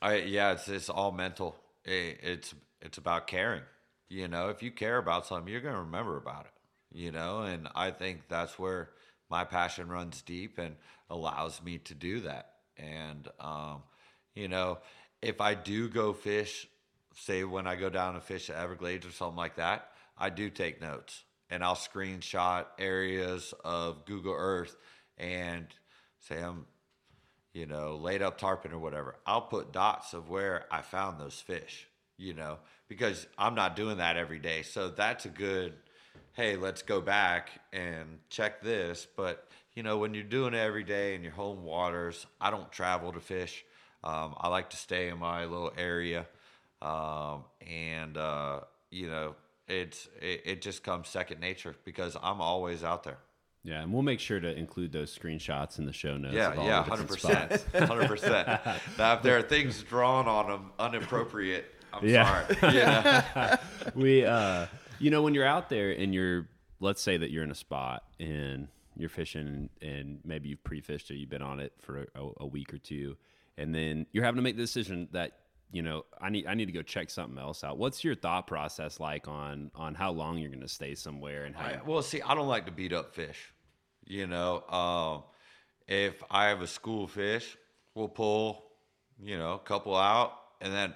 [0.00, 1.56] I, yeah, it's, it's all mental.
[1.84, 3.62] It, it's, it's about caring,
[4.08, 6.50] You know, if you care about something, you're going to remember about it.
[6.96, 8.90] You know, and I think that's where
[9.28, 10.76] my passion runs deep and
[11.10, 12.50] allows me to do that.
[12.76, 13.82] And um,
[14.34, 14.78] you know,
[15.22, 16.68] if I do go fish,
[17.16, 20.50] say when I go down and fish at Everglades or something like that, I do
[20.50, 24.76] take notes and I'll screenshot areas of Google Earth
[25.18, 25.66] and
[26.20, 26.66] say I'm,
[27.52, 29.16] you know, laid up tarpon or whatever.
[29.26, 33.98] I'll put dots of where I found those fish, you know, because I'm not doing
[33.98, 34.62] that every day.
[34.62, 35.74] So that's a good,
[36.32, 39.06] hey, let's go back and check this.
[39.16, 42.70] But, you know, when you're doing it every day in your home waters, I don't
[42.72, 43.64] travel to fish.
[44.04, 46.26] Um, I like to stay in my little area.
[46.82, 49.34] Um, and, uh, you know,
[49.66, 53.16] it's it, it just comes second nature because I'm always out there.
[53.62, 56.34] Yeah, and we'll make sure to include those screenshots in the show notes.
[56.34, 58.46] Yeah, yeah, hundred percent, hundred percent.
[58.98, 62.46] Now, if there are things drawn on them inappropriate, I'm Yeah.
[62.46, 62.74] sorry.
[62.76, 63.56] Yeah,
[63.94, 64.66] we uh
[64.98, 66.46] you know when you're out there and you're
[66.78, 71.14] let's say that you're in a spot and you're fishing and maybe you've pre-fished or
[71.14, 73.16] you've been on it for a, a week or two
[73.58, 75.32] and then you're having to make the decision that
[75.72, 77.78] you know I need I need to go check something else out.
[77.78, 81.54] What's your thought process like on on how long you're going to stay somewhere and
[81.54, 83.52] how I, well, see, I don't like to beat up fish.
[84.06, 85.22] You know, um,
[85.88, 87.56] if I have a school fish,
[87.94, 88.62] we'll pull,
[89.18, 90.94] you know, a couple out, and then,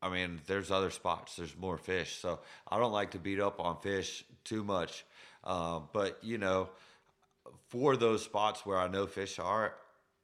[0.00, 1.36] I mean, there's other spots.
[1.36, 5.04] There's more fish, so I don't like to beat up on fish too much.
[5.44, 6.70] Um, but you know,
[7.68, 9.74] for those spots where I know fish are,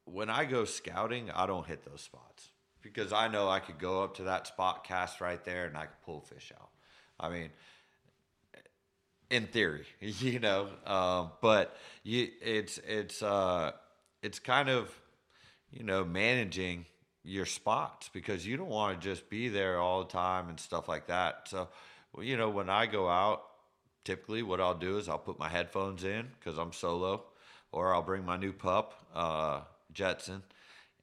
[0.07, 2.49] when I go scouting, I don't hit those spots
[2.81, 5.87] because I know I could go up to that spot, cast right there, and I
[5.87, 6.71] could pull fish out.
[7.21, 7.51] I mean,
[9.31, 13.73] in theory, you know, um, but you, it's it's uh,
[14.23, 14.91] it's kind of
[15.71, 16.87] you know managing
[17.27, 20.89] your spots because you don't want to just be there all the time and stuff
[20.89, 21.49] like that.
[21.49, 21.69] So,
[22.21, 23.43] you know, when I go out,
[24.05, 27.25] typically what I'll do is I'll put my headphones in because I'm solo,
[27.73, 29.63] or I'll bring my new pup, uh,
[29.97, 30.43] Jetson,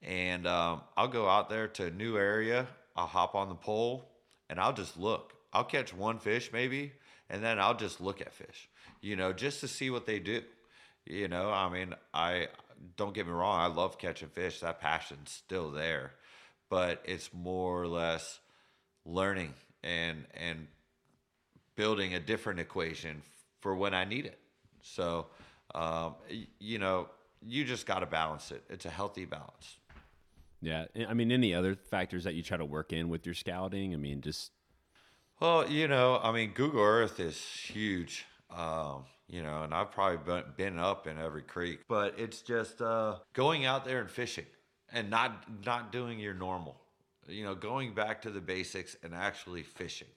[0.02, 2.68] and um, I'll go out there to a new area.
[2.94, 4.08] I'll hop on the pole
[4.48, 5.32] and I'll just look.
[5.52, 6.92] I'll catch one fish maybe,
[7.28, 8.68] and then I'll just look at fish,
[9.00, 10.42] you know, just to see what they do.
[11.06, 12.48] You know, I mean, I
[12.96, 14.60] don't get me wrong, I love catching fish.
[14.60, 16.12] That passion's still there,
[16.70, 18.38] but it's more or less
[19.04, 20.68] learning and and
[21.76, 23.22] building a different equation
[23.60, 24.38] for when I need it.
[24.82, 25.26] So,
[25.74, 26.14] um,
[26.60, 27.08] you know,
[27.46, 28.64] you just got to balance it.
[28.68, 29.78] It's a healthy balance.
[30.60, 33.92] Yeah, I mean any other factors that you try to work in with your scouting?
[33.92, 34.50] I mean just
[35.40, 38.24] Well, you know, I mean, Google Earth is huge.
[38.50, 42.80] Um, you know, and I've probably been, been up in every creek, but it's just
[42.80, 44.46] uh, going out there and fishing
[44.92, 46.80] and not not doing your normal.
[47.26, 50.08] You know, going back to the basics and actually fishing,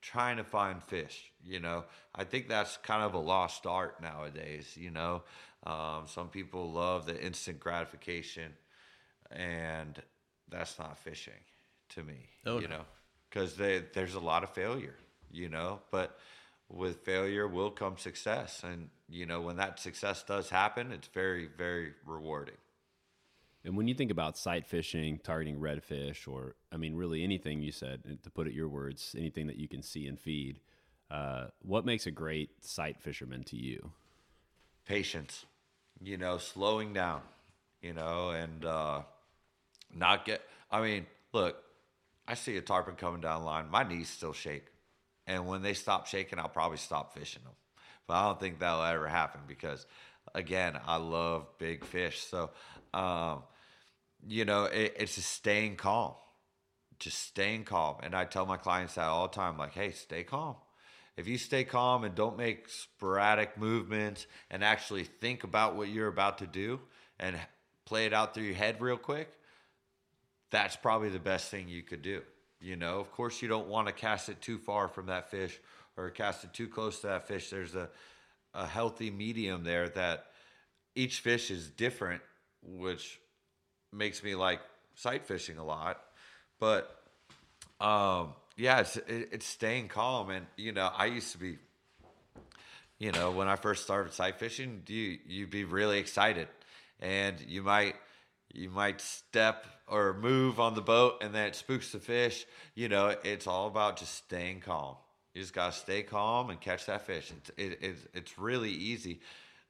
[0.00, 1.30] trying to find fish.
[1.42, 4.76] You know, I think that's kind of a lost art nowadays.
[4.76, 5.22] You know,
[5.64, 8.52] um, some people love the instant gratification,
[9.30, 10.00] and
[10.48, 11.32] that's not fishing
[11.90, 12.28] to me.
[12.46, 12.76] Oh, you no.
[12.76, 12.84] know,
[13.30, 14.96] because there's a lot of failure.
[15.30, 16.18] You know, but
[16.68, 21.48] with failure will come success, and you know when that success does happen, it's very
[21.56, 22.56] very rewarding.
[23.64, 27.72] And when you think about sight fishing, targeting redfish, or I mean, really anything you
[27.72, 30.60] said, to put it your words, anything that you can see and feed,
[31.10, 33.90] uh, what makes a great sight fisherman to you?
[34.84, 35.46] patience,
[36.04, 37.22] you know, slowing down,
[37.80, 39.02] you know, and uh,
[39.94, 40.42] not get.
[40.70, 41.56] I mean, look,
[42.26, 44.66] I see a tarpon coming down line, my knees still shake,
[45.26, 47.52] and when they stop shaking, I'll probably stop fishing them.
[48.06, 49.86] But I don't think that'll ever happen because,
[50.34, 52.20] again, I love big fish.
[52.20, 52.50] So,
[52.92, 53.42] um,
[54.26, 56.14] you know, it, it's just staying calm,
[56.98, 57.96] just staying calm.
[58.02, 60.56] And I tell my clients that all the time, like, hey, stay calm.
[61.16, 66.08] If you stay calm and don't make sporadic movements and actually think about what you're
[66.08, 66.80] about to do
[67.20, 67.38] and
[67.84, 69.30] play it out through your head real quick,
[70.50, 72.22] that's probably the best thing you could do.
[72.60, 75.60] You know, of course, you don't want to cast it too far from that fish
[75.96, 77.50] or cast it too close to that fish.
[77.50, 77.88] There's a,
[78.52, 80.26] a healthy medium there that
[80.94, 82.22] each fish is different,
[82.62, 83.20] which
[83.92, 84.60] makes me like
[84.94, 86.02] sight fishing a lot.
[86.58, 87.02] But
[87.80, 91.58] um, yeah, it's it, it's staying calm, and you know, I used to be,
[92.98, 96.48] you know, when I first started sight fishing, you you'd be really excited,
[97.00, 97.96] and you might
[98.52, 102.46] you might step or move on the boat, and then it spooks the fish.
[102.74, 104.96] You know, it's all about just staying calm.
[105.34, 107.32] You just gotta stay calm and catch that fish.
[107.36, 109.20] It's it, it's it's really easy.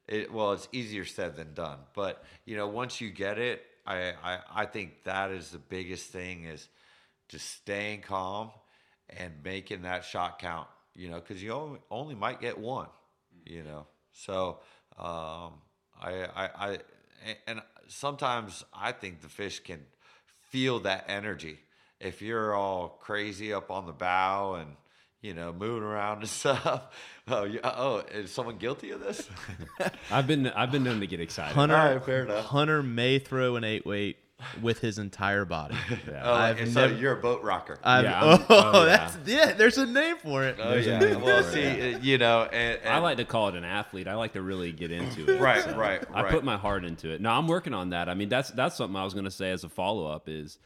[0.07, 4.13] It, well, it's easier said than done, but you know, once you get it, I,
[4.23, 6.69] I I think that is the biggest thing is
[7.31, 8.51] just staying calm
[9.11, 10.69] and making that shot count.
[10.95, 12.89] you know, because you only, only might get one,
[13.45, 13.87] you know.
[14.13, 14.61] So
[14.99, 15.55] um,
[16.01, 16.79] I, I, I,
[17.47, 19.81] and sometimes I think the fish can
[20.51, 21.59] feel that energy.
[22.01, 24.77] If you're all crazy up on the bow and
[25.21, 26.83] you know moving around and stuff,
[27.29, 29.29] oh, you, oh, is someone guilty of this?
[30.11, 31.55] I've been I've been known to get excited.
[31.55, 32.45] Hunter, All right, fair enough.
[32.47, 34.19] Hunter may throw an eight weight
[34.63, 35.75] with his entire body.
[36.23, 37.79] Oh, I've and so never- you're a boat rocker.
[37.83, 38.97] I've, Yeah, oh, I'm- oh, yeah.
[38.97, 39.53] that's yeah.
[39.53, 40.57] There's a name for it.
[40.59, 40.99] Oh There's yeah.
[40.99, 43.55] name Well, for see, it, uh, you know, and, and I like to call it
[43.55, 44.09] an athlete.
[44.09, 45.41] I like to really get into it.
[45.41, 47.21] Right, so right, I put my heart into it.
[47.21, 48.09] No, I'm working on that.
[48.09, 50.59] I mean, that's that's something I was going to say as a follow up is,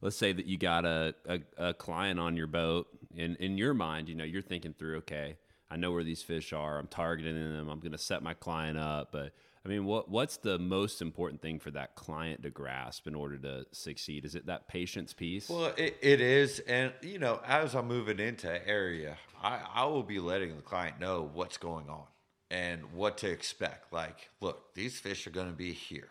[0.00, 3.74] let's say that you got a, a, a client on your boat, and in your
[3.74, 5.36] mind, you know, you're thinking through, okay,
[5.70, 6.78] I know where these fish are.
[6.78, 7.68] I'm targeting them.
[7.68, 9.32] I'm going to set my client up, but
[9.66, 13.36] I mean, what what's the most important thing for that client to grasp in order
[13.38, 14.24] to succeed?
[14.24, 15.48] Is it that patience piece?
[15.48, 20.04] Well, it, it is, and you know, as I'm moving into area, I, I will
[20.04, 22.04] be letting the client know what's going on
[22.48, 23.92] and what to expect.
[23.92, 26.10] Like, look, these fish are going to be here.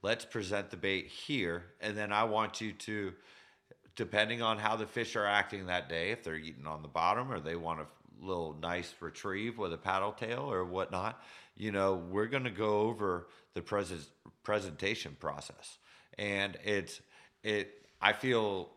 [0.00, 3.12] Let's present the bait here, and then I want you to,
[3.96, 7.30] depending on how the fish are acting that day, if they're eating on the bottom
[7.30, 7.86] or they want a
[8.20, 11.22] little nice retrieve with a paddle tail or whatnot,
[11.56, 14.10] you know, we're going to go over the pres-
[14.42, 15.78] presentation process,
[16.18, 17.00] and it's
[17.42, 17.74] it.
[18.00, 18.70] I feel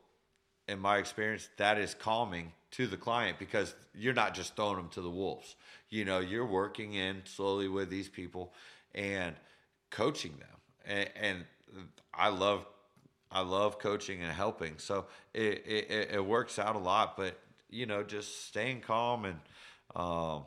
[0.68, 4.90] in my experience, that is calming to the client because you're not just throwing them
[4.90, 5.56] to the wolves.
[5.90, 8.54] You know, you're working in slowly with these people
[8.96, 9.36] and
[9.90, 10.50] coaching them.
[10.86, 12.66] And, and I love,
[13.34, 14.78] I love coaching and helping.
[14.78, 17.38] So it, it, it works out a lot, but
[17.70, 19.40] you know, just staying calm and,
[19.96, 20.46] um,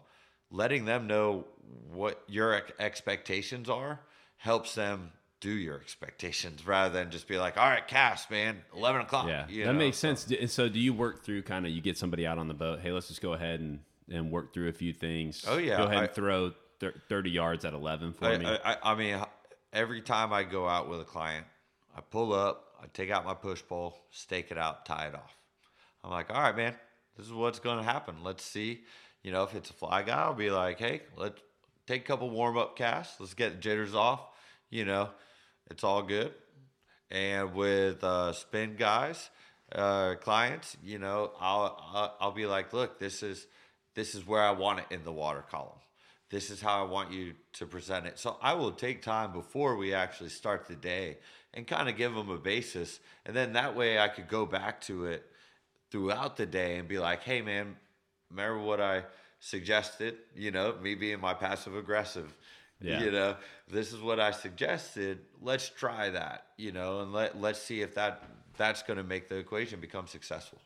[0.51, 1.45] letting them know
[1.93, 4.01] what your expectations are
[4.37, 5.11] helps them
[5.41, 9.29] do your expectations rather than just be like, all right, cast, man, 11 o'clock.
[9.29, 10.31] Yeah, that know, makes so- sense.
[10.41, 12.81] And so, do you work through kind of you get somebody out on the boat?
[12.81, 15.45] Hey, let's just go ahead and and work through a few things.
[15.49, 16.53] Oh, yeah, go ahead I- and throw
[17.09, 18.47] thirty yards at eleven for I, me.
[18.47, 19.21] I, I- I mean,
[19.73, 21.45] every time I go out with a client,
[21.97, 25.37] I pull up, I take out my push pole, stake it out, tie it off.
[26.05, 26.75] I'm like, all right, man,
[27.17, 28.17] this is what's going to happen.
[28.23, 28.83] Let's see.
[29.23, 31.41] You know, if it's a fly guy, I'll be like, hey, let's
[31.87, 33.19] take a couple warm up casts.
[33.19, 34.21] Let's get the jitters off.
[34.71, 35.11] You know,
[35.71, 36.33] it's all good.
[37.11, 39.31] And with uh, spin guys,
[39.73, 43.47] uh, clients, you know, I'll, I'll I'll be like, look, this is
[43.95, 45.79] this is where I want it in the water column.
[46.31, 48.19] This is how I want you to present it.
[48.19, 51.19] So I will take time before we actually start the day
[51.55, 54.81] and kind of give them a basis, and then that way I could go back
[54.83, 55.25] to it
[55.91, 57.77] throughout the day and be like, hey man,
[58.31, 59.05] remember what I
[59.41, 60.17] suggested?
[60.35, 62.35] You know, me being my passive aggressive.
[62.81, 63.03] Yeah.
[63.03, 63.37] You know,
[63.71, 65.21] this is what I suggested.
[65.41, 66.49] Let's try that.
[66.59, 68.23] You know, and let let's see if that
[68.59, 70.61] that's going to make the equation become successful.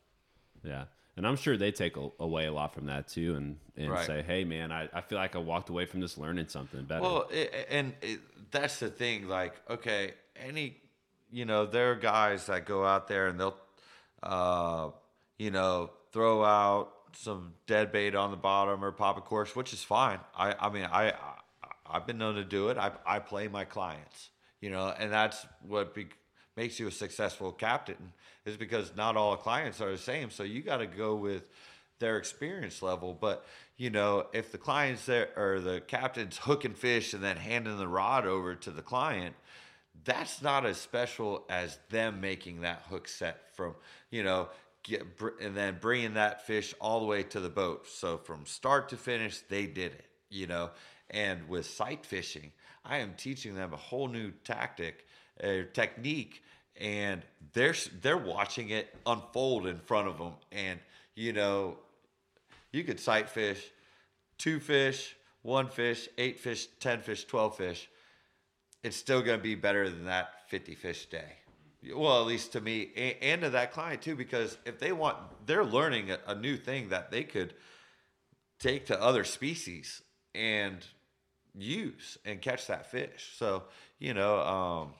[0.64, 0.84] yeah,
[1.16, 4.06] and I'm sure they take a, away a lot from that too, and and Right.
[4.06, 7.02] say, hey, man, I, I feel like I walked away from this learning something better.
[7.02, 9.28] Well, it, and it, that's the thing.
[9.28, 10.76] Like, okay, any,
[11.30, 13.56] you know, there are guys that go out there and they'll,
[14.22, 14.90] uh,
[15.38, 19.72] you know, throw out some dead bait on the bottom or pop a course, which
[19.72, 20.20] is fine.
[20.36, 21.34] I, I mean, I, I
[21.92, 22.78] I've been known to do it.
[22.78, 24.30] I, I play my clients,
[24.60, 26.06] you know, and that's what be,
[26.60, 28.12] makes you a successful captain
[28.44, 30.30] is because not all clients are the same.
[30.30, 31.48] So you got to go with
[32.00, 33.16] their experience level.
[33.18, 33.46] But
[33.78, 37.88] you know, if the clients there or the captain's hooking fish and then handing the
[37.88, 39.34] rod over to the client,
[40.04, 43.74] that's not as special as them making that hook set from
[44.10, 44.50] you know
[44.82, 45.06] get
[45.40, 47.86] and then bringing that fish all the way to the boat.
[47.88, 50.04] So from start to finish, they did it.
[50.28, 50.70] You know,
[51.08, 52.52] and with sight fishing,
[52.84, 55.06] I am teaching them a whole new tactic,
[55.42, 56.42] uh, technique,
[56.80, 57.22] and
[57.52, 60.80] they're they're watching it unfold in front of them, and
[61.14, 61.76] you know
[62.72, 63.62] you could sight fish
[64.40, 67.90] two fish, one fish, eight fish, 10 fish, 12 fish.
[68.82, 71.36] It's still going to be better than that 50 fish day.
[71.94, 75.18] Well, at least to me and, and to that client too, because if they want,
[75.44, 77.52] they're learning a, a new thing that they could
[78.58, 80.02] take to other species
[80.34, 80.78] and
[81.54, 83.34] use and catch that fish.
[83.36, 83.64] So,
[83.98, 84.94] you know, um,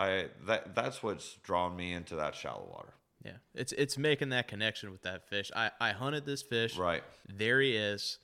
[0.00, 2.94] I, that, that's what's drawn me into that shallow water.
[3.24, 5.50] Yeah, it's it's making that connection with that fish.
[5.54, 6.78] I I hunted this fish.
[6.78, 7.02] Right.
[7.28, 8.18] There he is.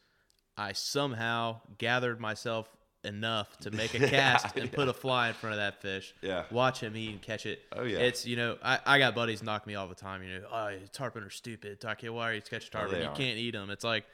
[0.57, 2.67] I somehow gathered myself
[3.05, 4.75] enough to make a Yeah, cast and yeah.
[4.75, 6.15] put a fly in front of that fish.
[6.23, 6.45] Yeah.
[6.51, 7.61] Watch him eat and catch it.
[7.73, 7.99] Oh, yeah.
[7.99, 10.23] It's you know I, I got buddies knock me all the time.
[10.23, 11.85] You know, oh tarpon are stupid.
[11.85, 12.97] Okay, why are you catching oh, tarpon?
[12.97, 13.15] Oh, you are.
[13.15, 13.71] can't eat them.
[13.71, 14.05] It's like.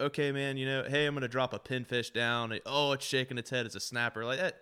[0.00, 0.56] Okay, man.
[0.56, 2.56] You know, hey, I'm gonna drop a pinfish down.
[2.66, 3.66] Oh, it's shaking its head.
[3.66, 4.60] It's a snapper, like that.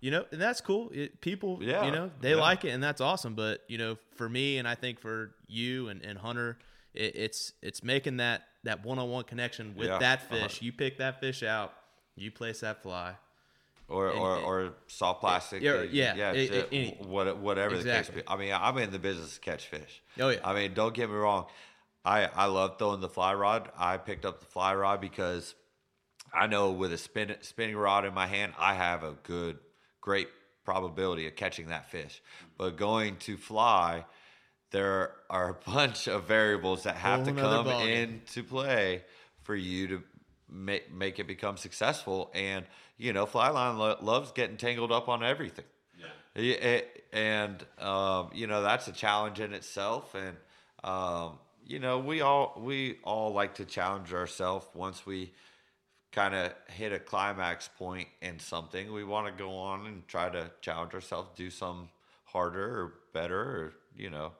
[0.00, 0.90] You know, and that's cool.
[0.92, 2.36] It, people, Yeah, you know, they yeah.
[2.36, 3.34] like it, and that's awesome.
[3.34, 6.58] But you know, for me, and I think for you and, and Hunter,
[6.94, 9.98] it, it's it's making that that one on one connection with Yeah.
[9.98, 10.42] that fish.
[10.42, 10.58] Uh-huh.
[10.60, 11.72] You pick that fish out,
[12.14, 13.14] you place that fly.
[13.88, 15.62] or And- or, or soft plastic.
[15.62, 16.32] Yeah, uh, yeah, yeah.
[16.32, 18.16] it- ju- it- what, whatever Exactly.
[18.16, 18.26] the case.
[18.26, 18.32] Be.
[18.32, 20.02] I mean, I'm in the business to catch fish.
[20.20, 20.40] Oh, yeah.
[20.44, 21.46] I mean, don't get me wrong.
[22.04, 23.70] I I love throwing the fly rod.
[23.78, 25.54] I picked up the fly rod because
[26.34, 29.58] I know with a spin, spinning rod in my hand, I have a good,
[30.06, 30.28] great
[30.64, 32.22] probability of catching that fish.
[32.56, 34.06] But going to fly,
[34.70, 38.02] there are a bunch of variables that have to Whole nother come ballgame.
[38.02, 39.02] into play
[39.42, 40.02] for you to
[40.48, 42.30] make make it become successful.
[42.34, 42.64] And
[42.96, 45.66] you know, fly line lo- loves getting tangled up on everything.
[46.36, 46.80] Yeah.
[47.12, 50.14] and um, you know that's a challenge in itself.
[50.14, 50.36] And
[50.84, 55.32] um, you know, we all we all like to challenge ourselves once we
[56.12, 58.92] kind of hit a climax point in something.
[58.92, 61.88] We want to go on and try to challenge ourselves, do some
[62.24, 64.32] harder or better, or you know,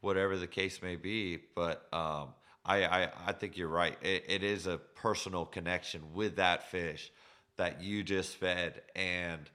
[0.00, 1.38] whatever the case may be.
[1.54, 3.96] But um, I, I I think you're right.
[4.02, 7.12] It, it is a personal connection with that fish
[7.56, 9.50] that you just fed, and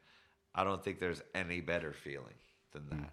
[0.54, 2.36] I don't think there's any better feeling
[2.72, 3.10] than that.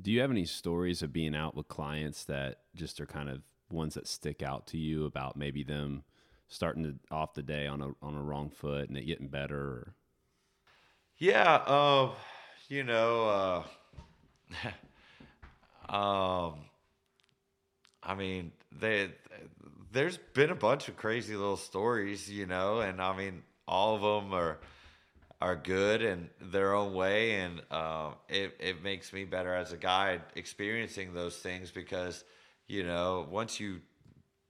[0.00, 3.42] Do you have any stories of being out with clients that just are kind of
[3.70, 6.04] ones that stick out to you about maybe them
[6.48, 9.58] starting to, off the day on a on a wrong foot and it getting better?
[9.60, 9.94] Or,
[11.18, 12.12] Yeah, um,
[12.68, 13.64] you know,
[14.58, 14.68] uh,
[15.94, 16.60] um,
[18.02, 19.10] I mean, they,
[19.92, 24.02] there's been a bunch of crazy little stories, you know, and I mean, all of
[24.02, 24.58] them are
[25.40, 29.76] are good in their own way, and um, it it makes me better as a
[29.76, 32.24] guy experiencing those things because,
[32.68, 33.80] you know, once you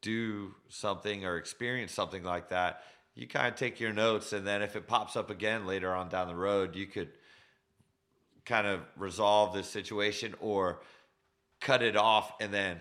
[0.01, 2.83] do something or experience something like that,
[3.15, 6.09] you kind of take your notes, and then if it pops up again later on
[6.09, 7.09] down the road, you could
[8.45, 10.81] kind of resolve this situation or
[11.61, 12.81] cut it off and then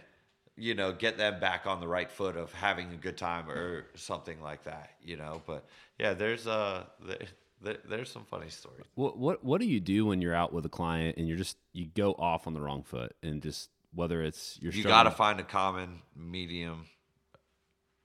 [0.56, 3.86] you know get them back on the right foot of having a good time or
[3.96, 5.42] something like that you know?
[5.46, 5.66] But
[6.00, 7.18] yeah there's uh there,
[7.62, 8.86] there, there's some funny stories.
[8.96, 11.58] What what what do you do when you're out with a client and you're just
[11.74, 15.12] you go off on the wrong foot and just whether it's you're you got to
[15.12, 16.86] find a common medium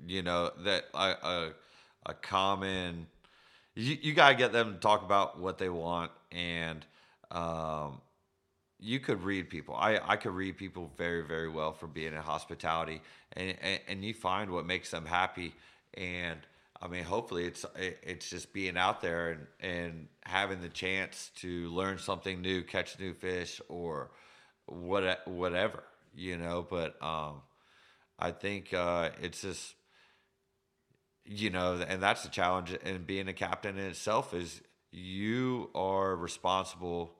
[0.07, 1.50] you know that a a,
[2.07, 3.07] a common
[3.74, 6.84] you, you got to get them to talk about what they want and
[7.30, 8.00] um
[8.80, 12.20] you could read people i i could read people very very well from being in
[12.20, 13.00] hospitality
[13.34, 15.55] and and, and you find what makes them happy
[15.94, 16.38] and
[16.84, 21.30] I mean, hopefully, it's it- it's just being out there and, and having the chance
[21.36, 24.11] to learn something new, catch new fish, or
[24.66, 25.84] what whatever
[26.14, 26.66] you know.
[26.68, 27.42] But um,
[28.18, 29.74] I think uh, it's just
[31.24, 34.60] you know, and that's the challenge in being a captain in itself is
[34.90, 37.14] you are responsible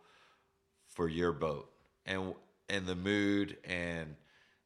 [0.89, 1.71] for your boat
[2.05, 2.35] and
[2.69, 4.15] and the mood and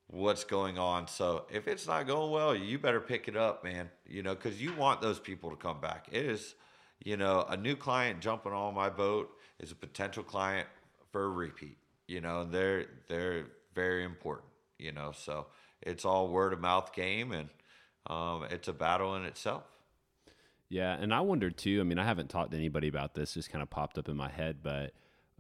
[0.08, 1.08] what's going on.
[1.08, 3.90] So if it's not going well, you better pick it up, man.
[4.06, 6.08] You know, because you want those people to come back.
[6.10, 6.54] It is,
[7.04, 10.68] you know, a new client jumping on my boat is a potential client
[11.12, 11.78] for a repeat.
[12.08, 14.48] You know, and they're they're very important.
[14.78, 15.46] You know, so
[15.82, 17.48] it's all word of mouth game, and
[18.08, 19.64] um, it's a battle in itself.
[20.68, 21.80] Yeah, and I wonder too.
[21.80, 24.16] I mean, I haven't talked to anybody about this; just kind of popped up in
[24.16, 24.58] my head.
[24.62, 24.92] But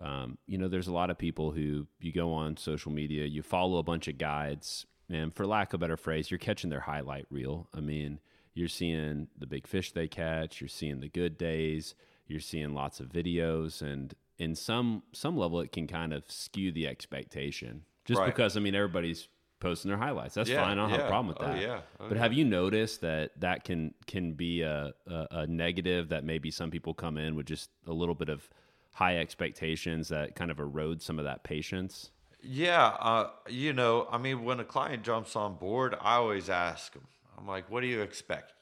[0.02, 3.42] um, you know, there's a lot of people who you go on social media, you
[3.42, 6.80] follow a bunch of guides, and for lack of a better phrase, you're catching their
[6.80, 7.68] highlight reel.
[7.74, 8.20] I mean,
[8.54, 11.94] you're seeing the big fish they catch, you're seeing the good days,
[12.26, 16.70] you're seeing lots of videos, and in some some level, it can kind of skew
[16.70, 17.84] the expectation.
[18.04, 18.26] Just Right.
[18.26, 19.28] because I mean, everybody's
[19.60, 20.34] posting their highlights.
[20.34, 20.72] That's Yeah, fine.
[20.72, 21.60] I don't have a problem with Oh, that.
[21.60, 21.80] yeah.
[22.00, 22.22] Oh, but yeah.
[22.22, 26.70] have you noticed that that can can be a, a, a negative that maybe some
[26.70, 28.48] people come in with just a little bit of
[28.92, 32.10] high expectations that kind of erode some of that patience?
[32.42, 36.92] Yeah, uh, you know, I mean, when a client jumps on board, I always ask
[36.92, 38.52] them, I'm like, what do you expect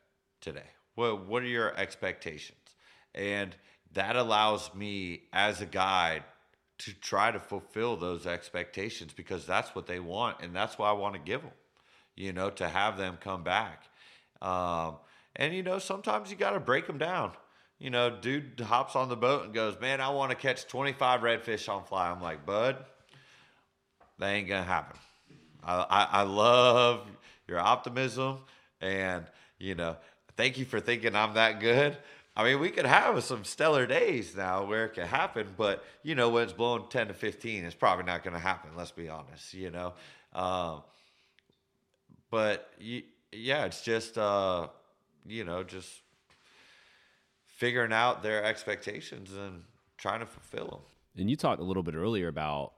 [0.41, 0.71] today?
[0.95, 2.59] What, what are your expectations?
[3.15, 3.55] And
[3.93, 6.25] that allows me as a guide
[6.79, 10.39] to try to fulfill those expectations because that's what they want.
[10.41, 11.53] And that's why I want to give them,
[12.17, 13.85] you know, to have them come back.
[14.43, 14.97] Um,
[15.37, 17.33] and, you know, sometimes you got to break them down.
[17.79, 21.21] You know, dude hops on the boat and goes, man, I want to catch 25
[21.21, 22.11] redfish on fly.
[22.11, 22.77] I'm like, bud,
[24.19, 24.99] that ain't gonna happen.
[25.63, 27.07] I, I, I love
[27.49, 28.39] your optimism,
[28.81, 29.25] and
[29.59, 29.97] you know,
[30.37, 31.97] thank you for thinking I'm that good.
[32.37, 36.15] I mean, we could have some stellar days now where it could happen, but you
[36.15, 38.71] know, when it's blowing 10 to 15, it's probably not going to happen.
[38.77, 39.95] Let's be honest, you know.
[40.33, 40.83] Um,
[42.31, 42.73] but
[43.31, 44.67] yeah, it's just uh,
[45.25, 45.89] you know, just
[47.47, 49.63] figuring out their expectations and
[49.97, 50.81] trying to fulfill them.
[51.17, 52.73] And you talked a little bit earlier about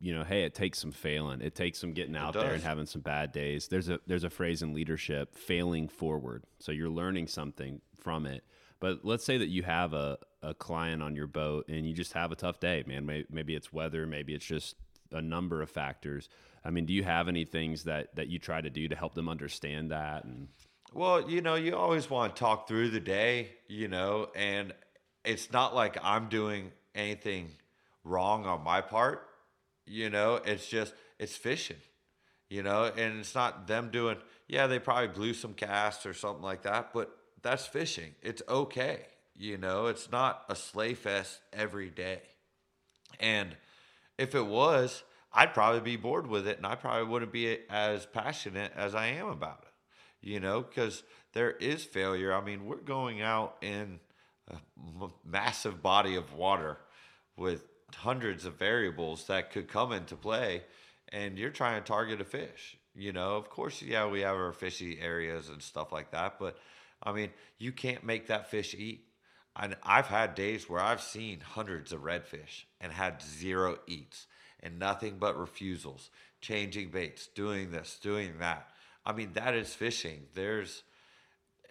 [0.00, 1.40] you know, hey, it takes some failing.
[1.40, 3.68] It takes some getting out there and having some bad days.
[3.68, 6.44] There's a there's a phrase in leadership, failing forward.
[6.58, 8.44] So you're learning something from it.
[8.80, 12.12] But let's say that you have a, a client on your boat and you just
[12.12, 13.06] have a tough day, man.
[13.06, 14.76] Maybe, maybe it's weather, maybe it's just
[15.12, 16.28] a number of factors.
[16.64, 19.14] I mean, do you have any things that that you try to do to help
[19.14, 20.24] them understand that?
[20.24, 20.48] And
[20.92, 24.72] Well, you know, you always want to talk through the day, you know, and
[25.24, 27.52] it's not like I'm doing anything
[28.04, 29.26] wrong on my part,
[29.86, 31.76] you know, it's just, it's fishing,
[32.48, 34.16] you know, and it's not them doing,
[34.48, 37.10] yeah, they probably blew some casts or something like that, but
[37.42, 38.14] that's fishing.
[38.22, 42.20] It's okay, you know, it's not a slay fest every day.
[43.20, 43.56] And
[44.16, 48.06] if it was, I'd probably be bored with it and I probably wouldn't be as
[48.06, 52.32] passionate as I am about it, you know, because there is failure.
[52.34, 54.00] I mean, we're going out in
[54.48, 56.78] a massive body of water
[57.36, 57.64] with
[57.94, 60.62] hundreds of variables that could come into play
[61.10, 62.76] and you're trying to target a fish.
[62.94, 66.58] You know, of course, yeah, we have our fishy areas and stuff like that, but
[67.02, 69.04] I mean, you can't make that fish eat.
[69.56, 74.26] And I've had days where I've seen hundreds of redfish and had zero eats
[74.60, 78.68] and nothing but refusals, changing baits, doing this, doing that.
[79.04, 80.26] I mean, that is fishing.
[80.34, 80.82] There's,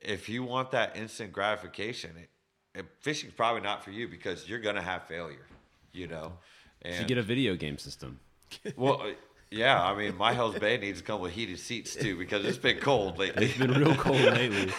[0.01, 2.29] if you want that instant gratification, it,
[2.79, 5.47] it, fishing's probably not for you because you're gonna have failure,
[5.93, 6.33] you know.
[6.83, 8.19] you And get a video game system.
[8.75, 9.11] well,
[9.51, 9.81] yeah.
[9.83, 12.77] I mean, my Hell's Bay needs to come with heated seats too because it's been
[12.79, 13.45] cold lately.
[13.47, 14.71] It's been real cold lately.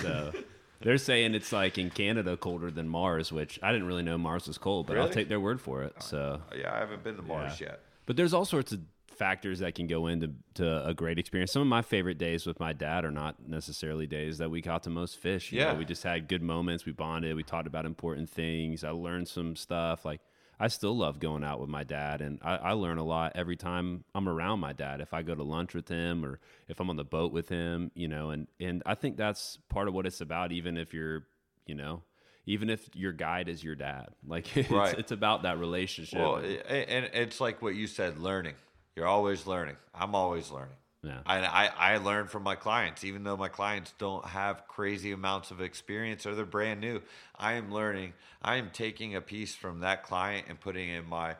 [0.00, 0.32] So
[0.80, 4.46] they're saying it's like in Canada colder than Mars, which I didn't really know Mars
[4.48, 5.94] was cold, but I'll take their word for it.
[5.96, 7.68] Uh, so yeah, I haven't been to Mars Yeah.
[7.68, 7.80] yet.
[8.06, 8.80] But there's all sorts of
[9.16, 11.52] factors that can go into to a great experience.
[11.52, 14.82] Some of my favorite days with my dad are not necessarily days that we caught
[14.82, 15.52] the most fish.
[15.52, 15.78] You know, Yeah.
[15.78, 16.84] we just had good moments.
[16.86, 17.36] We bonded.
[17.36, 18.82] We talked about important things.
[18.82, 20.04] I learned some stuff.
[20.04, 20.20] Like
[20.62, 23.56] I still love going out with my dad, and I, I learn a lot every
[23.56, 25.00] time I'm around my dad.
[25.00, 26.38] If I go to lunch with him, or
[26.68, 29.88] if I'm on the boat with him, you know, and and I think that's part
[29.88, 30.52] of what it's about.
[30.52, 31.24] Even if you're,
[31.66, 32.02] you know.
[32.44, 34.98] Even if your guide is your dad, like it's, Right.
[34.98, 36.18] it's about that relationship.
[36.18, 38.54] Well, and- and it's like what you said, learning.
[38.96, 39.76] You're always learning.
[39.94, 40.74] I'm always learning.
[41.02, 41.18] Yeah.
[41.26, 45.50] I, I, I learn from my clients, even though my clients don't have crazy amounts
[45.50, 47.02] of experience or they're brand new.
[47.36, 48.12] I am learning.
[48.40, 51.36] I am taking a piece from that client and putting in my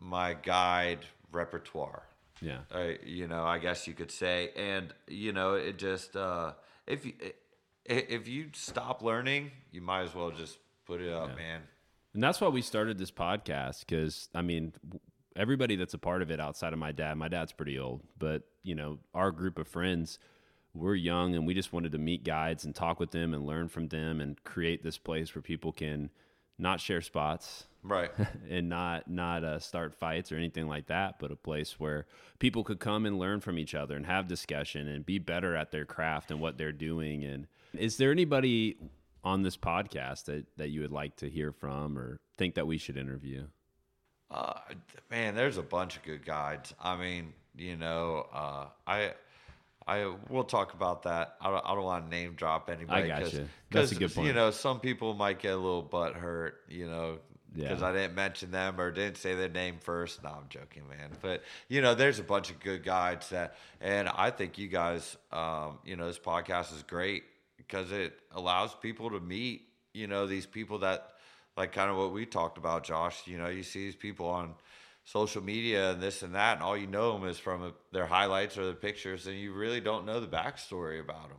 [0.00, 2.02] my guide repertoire.
[2.40, 2.58] yeah.
[2.72, 4.50] uh, you know, I guess you could say.
[4.56, 6.52] And you know, it just uh,
[6.86, 7.12] if you
[7.84, 11.62] if you stop learning, you might as well just put it up, man.
[12.12, 14.72] And that's why we started this podcast because I mean,
[15.36, 18.42] everybody that's a part of it outside of my dad, my dad's pretty old, but
[18.62, 20.18] you know, our group of friends,
[20.74, 23.68] we're young and we just wanted to meet guides and talk with them and learn
[23.68, 26.10] from them and create this place where people can
[26.58, 28.10] not share spots Right.
[28.50, 32.06] and not not uh, start fights or anything like that, but a place where
[32.38, 35.70] people could come and learn from each other and have discussion and be better at
[35.70, 37.24] their craft and what they're doing.
[37.24, 38.78] And is there anybody
[39.22, 42.78] on this podcast that that you would like to hear from or think that we
[42.78, 43.44] should interview?
[44.30, 44.54] Uh,
[45.10, 46.74] man, there's a bunch of good guides.
[46.82, 49.12] I mean, you know, uh, I,
[49.86, 51.36] I will talk about that.
[51.40, 53.08] I don't, I don't want to name drop anybody.
[53.08, 53.48] got 'cause- you.
[53.70, 54.26] That's a good point.
[54.28, 56.62] You know, some people might get a little butt hurt.
[56.68, 57.18] You know.
[57.52, 57.86] Because Yeah.
[57.86, 60.24] I didn't mention them or didn't say their name first.
[60.24, 61.10] No, I'm joking, man.
[61.22, 65.16] But you know, there's a bunch of good guides that, and I think you guys,
[65.30, 67.22] um, you know, this podcast is great
[67.56, 71.12] because it allows people to meet, you know, these people that,
[71.56, 73.26] like, kind of what we talked about, Josh.
[73.26, 74.54] You know, you see these people on
[75.04, 78.58] social media and this and that, and all you know them is from their highlights
[78.58, 81.38] or their pictures, and you really don't know the backstory about them.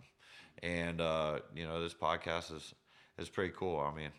[0.64, 2.74] And uh, you know, this podcast is
[3.18, 3.80] is pretty cool.
[3.80, 4.12] I mean,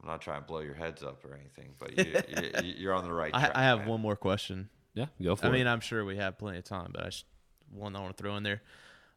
[0.00, 3.04] I'm not trying to blow your heads up or anything, but you, you, you're on
[3.04, 3.52] the right I, track.
[3.54, 3.88] I have man.
[3.88, 4.68] one more question.
[4.94, 5.52] Yeah, go for I it.
[5.52, 7.24] I mean, I'm sure we have plenty of time, but I just
[7.70, 8.62] one I want to throw in there.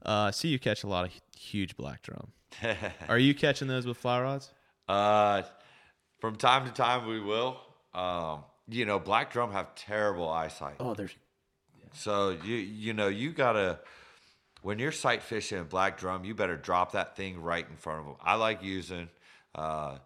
[0.03, 2.31] Uh, see you catch a lot of huge black drum.
[3.09, 4.51] Are you catching those with fly rods?
[4.87, 5.43] Uh,
[6.19, 7.59] from time to time, we will.
[7.93, 10.75] Um, you know, black drum have terrible eyesight.
[10.79, 11.15] Oh, there's
[11.93, 13.79] So you you know you gotta
[14.61, 17.99] when you're sight fishing a black drum, you better drop that thing right in front
[17.99, 18.15] of them.
[18.21, 19.09] I like using.
[19.55, 19.97] Uh,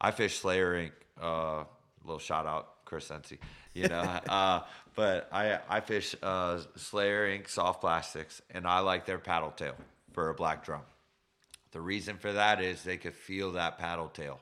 [0.00, 0.92] I fish Slayer Inc.
[1.20, 1.64] Uh,
[2.04, 3.38] little shout out Chris Sensi,
[3.74, 4.00] you know.
[4.28, 4.60] uh,
[4.94, 7.48] but I I fish uh, Slayer Inc.
[7.48, 9.76] soft plastics, and I like their paddle tail
[10.12, 10.82] for a black drum.
[11.72, 14.40] The reason for that is they could feel that paddle tail,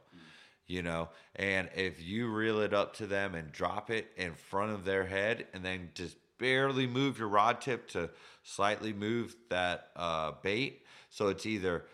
[0.67, 1.09] you know.
[1.35, 5.05] And if you reel it up to them and drop it in front of their
[5.07, 8.11] head, and then just barely move your rod tip to
[8.43, 11.85] slightly move that uh, bait, so it's either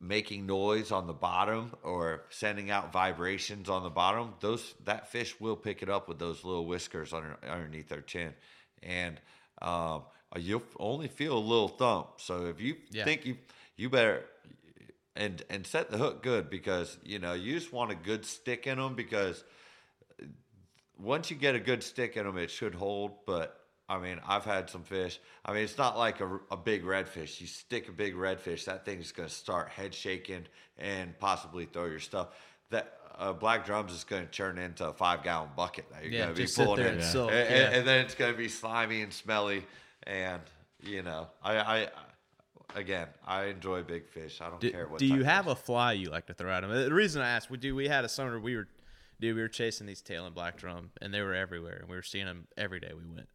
[0.00, 5.40] making noise on the bottom or sending out vibrations on the bottom, those that fish
[5.40, 8.34] will pick it up with those little whiskers under, underneath their chin,
[8.82, 9.20] and
[9.62, 10.02] um,
[10.36, 12.08] you'll only feel a little thump.
[12.16, 13.04] So if you Yeah.
[13.04, 13.36] think you
[13.76, 14.24] you better
[15.22, 18.66] and and set the hook good because you know you just want a good stick
[18.66, 19.44] in them because
[20.98, 23.12] once you get a good stick in them, it should hold.
[23.26, 23.58] But
[23.88, 25.20] I mean, I've had some fish.
[25.44, 27.40] I mean, it's not like a, a big redfish.
[27.40, 30.46] You stick a big redfish, that thing's going to start head shaking
[30.78, 32.28] and possibly throw your stuff.
[32.70, 36.12] That uh, black drums is going to turn into a five gallon bucket that you're
[36.12, 37.70] Yeah, going to be pulling in, and soak, and, yeah.
[37.70, 39.64] and then it's going to be slimy and smelly.
[40.04, 40.40] And
[40.80, 41.88] you know, I, I
[42.74, 44.40] again, I enjoy big fish.
[44.40, 44.98] I don't Do, care what.
[44.98, 46.70] do you have it a fly you like to throw at them?
[46.70, 47.74] The reason I asked, we do.
[47.74, 48.38] We had a summer.
[48.40, 48.68] We were,
[49.20, 51.96] dude, we were chasing these tail and black drum, and they were everywhere, and we
[51.96, 53.28] were seeing them every day we went.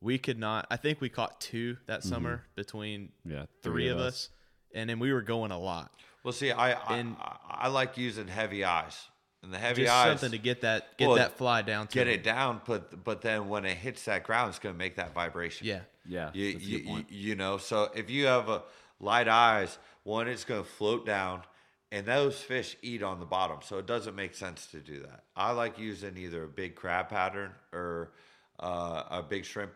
[0.00, 0.66] We could not.
[0.70, 2.08] I think we caught two that mm-hmm.
[2.08, 4.30] summer between Yeah, three, of us,
[4.74, 5.92] and then we were going a lot.
[6.24, 9.00] Well, see, I I, And- I I like using heavy eyes,
[9.44, 11.94] and the heavy Just eyes something to get that get Well, that fly down to
[11.94, 12.14] get them.
[12.14, 15.14] it down, but but then when it hits that ground, it's going to make that
[15.14, 15.66] vibration.
[15.66, 17.10] Yeah, Yeah, you, that's a you, point.
[17.10, 17.58] you, you know.
[17.58, 18.62] So if you have a
[19.02, 21.42] light eyes, one it's going to float down,
[21.90, 25.24] and those fish eat on the bottom, so it doesn't make sense to do that.
[25.36, 28.12] I like using either a big crab pattern or
[28.58, 29.72] uh, a big shrimp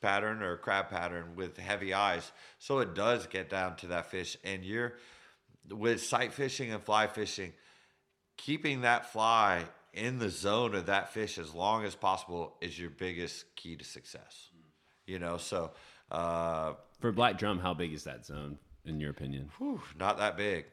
[0.00, 4.38] pattern or crab pattern with heavy eyes, so it does get down to that fish,
[4.42, 4.94] and you're
[5.70, 7.52] with sight fishing and fly fishing
[8.36, 12.90] keeping that fly in the zone of that fish as long as possible is your
[12.90, 14.50] biggest key to success.
[15.06, 15.70] You know, so
[16.10, 19.50] uh, For black drum, how big is that zone in your opinion?
[19.58, 20.66] whew, not that big,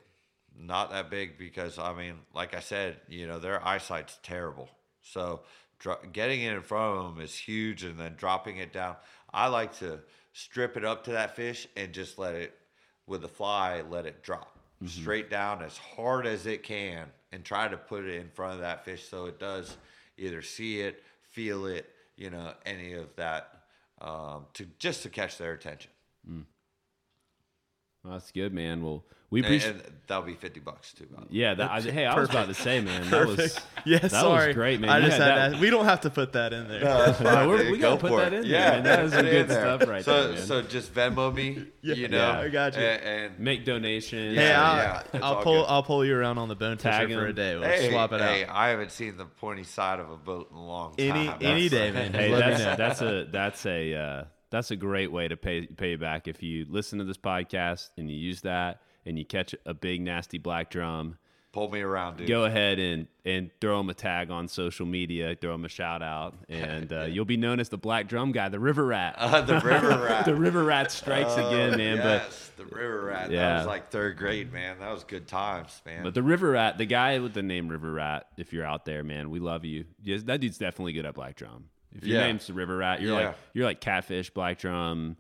[0.57, 4.69] not that big because I mean, like I said, you know, their eyesight's terrible.
[5.01, 5.41] So
[5.79, 8.95] dr- getting it in front of them is huge, and then dropping it down.
[9.33, 9.99] I like to
[10.31, 12.57] strip it up to that fish and just let it,
[13.05, 17.67] with the fly, let it drop straight down as hard as it can, and try
[17.67, 19.77] to put it in front of that fish so it does
[20.17, 23.63] either see it, feel it, you know, any of that,
[24.01, 25.89] um, to just to catch their attention.
[26.27, 28.83] Well, that's good, man.
[28.83, 29.75] Well, we And, appreciate.
[29.75, 31.05] and that'll be fifty bucks too.
[31.09, 33.99] By yeah, that, I, hey, I was about to say, man, that was yeah.
[33.99, 34.89] that sorry, was great, man.
[34.89, 35.59] I You just had had that- that.
[35.61, 36.81] We don't have to put that in there.
[36.81, 37.71] that's fine, we're- dude.
[37.71, 38.43] we gotta Go put for that it.
[38.43, 38.83] in there, man.
[38.83, 39.77] That is put some good there.
[39.77, 40.45] stuff right so, there, man.
[40.45, 42.17] So just Venmo me, you know.
[42.17, 42.81] Yeah, I got you.
[42.81, 44.37] And, and make donations.
[44.37, 44.75] Hey, Yeah, I'll,
[45.13, 45.69] yeah, I'll pull good.
[45.69, 47.55] I'll pull you around on the bone Tag for a day.
[47.55, 48.53] We'll hey, swap it hey, out.
[48.53, 51.39] I haven't seen the pointy side of a boat in a long time.
[51.41, 52.13] any That's- day, man.
[52.13, 52.31] Hey,
[52.75, 54.23] that's a that's a uh,
[54.53, 58.09] that's a great way to pay pay back if you listen to this podcast and
[58.09, 61.17] you use that and you catch a big nasty black drum.
[61.51, 62.27] Pull me around, dude.
[62.27, 66.01] Go ahead and and throw him a tag on social media, throw him a shout
[66.01, 69.13] out, and uh, you'll be known as the black drum guy, the river rat.
[69.17, 70.25] Uh, the river rat.
[70.25, 71.97] the river rat strikes again, man.
[71.97, 73.29] Yes, the river rat.
[73.29, 73.57] That Yeah.
[73.59, 74.79] was like third grade, man.
[74.79, 75.99] That was good times, man.
[75.99, 78.85] But but the river rat, the guy with the name River Rat, if you're out
[78.85, 79.85] there, man, we love you.
[80.01, 81.65] Yes, that dude's definitely good at black drum.
[81.95, 82.27] If your Yeah.
[82.27, 83.27] name's the River Rat, you're Yeah.
[83.27, 85.17] like you're like catfish, black drum,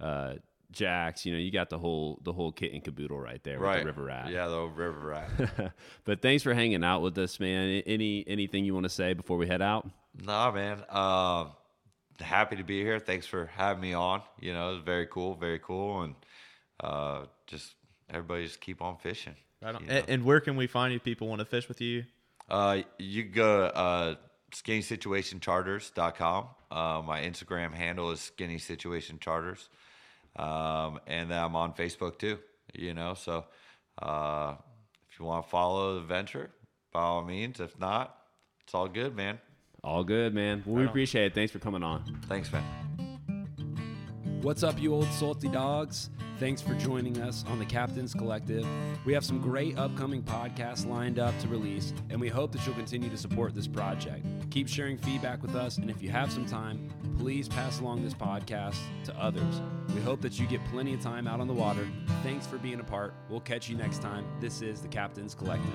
[0.00, 0.34] uh,
[0.72, 1.24] jacks.
[1.24, 3.80] You know, you got the whole the whole kit and caboodle right there right, with
[3.82, 4.30] the River Rat.
[4.30, 5.72] Yeah, the old river rat.
[6.04, 7.82] but thanks for hanging out with us, man.
[7.86, 9.88] Any anything you want to say before we head out?
[10.20, 10.82] nah, man.
[10.90, 11.52] Um,
[12.20, 12.98] happy to be here.
[12.98, 14.22] Thanks for having me on.
[14.40, 16.14] You know, it was very cool, very cool, and
[16.80, 17.74] uh, just
[18.10, 19.36] everybody just keep on fishing.
[19.62, 19.84] Right on.
[19.88, 20.96] And, and where can we find you?
[20.96, 22.04] if People want to fish with you.
[22.48, 24.16] Uh, you can go
[24.50, 26.46] to uh, skinny-situationcharters.com.
[26.70, 29.68] Uh, my Instagram handle is skinny situation charters.
[30.36, 32.38] Um, and then I'm on Facebook too,
[32.74, 33.44] you know, so
[34.00, 34.54] uh,
[35.10, 36.50] if you want to follow the venture,
[36.92, 37.60] by all means.
[37.60, 38.16] If not,
[38.64, 39.38] it's all good, man.
[39.84, 40.62] All good, man.
[40.66, 41.34] Well, we appreciate it.
[41.34, 42.02] Thanks for coming on.
[42.28, 42.97] Thanks, man.
[44.42, 46.10] What's up, you old salty dogs?
[46.38, 48.64] Thanks for joining us on the Captain's Collective.
[49.04, 52.76] We have some great upcoming podcasts lined up to release, and we hope that you'll
[52.76, 54.24] continue to support this project.
[54.50, 58.14] Keep sharing feedback with us, and if you have some time, please pass along this
[58.14, 59.60] podcast to others.
[59.92, 61.88] We hope that you get plenty of time out on the water.
[62.22, 63.14] Thanks for being a part.
[63.28, 64.24] We'll catch you next time.
[64.38, 65.74] This is the Captain's Collective.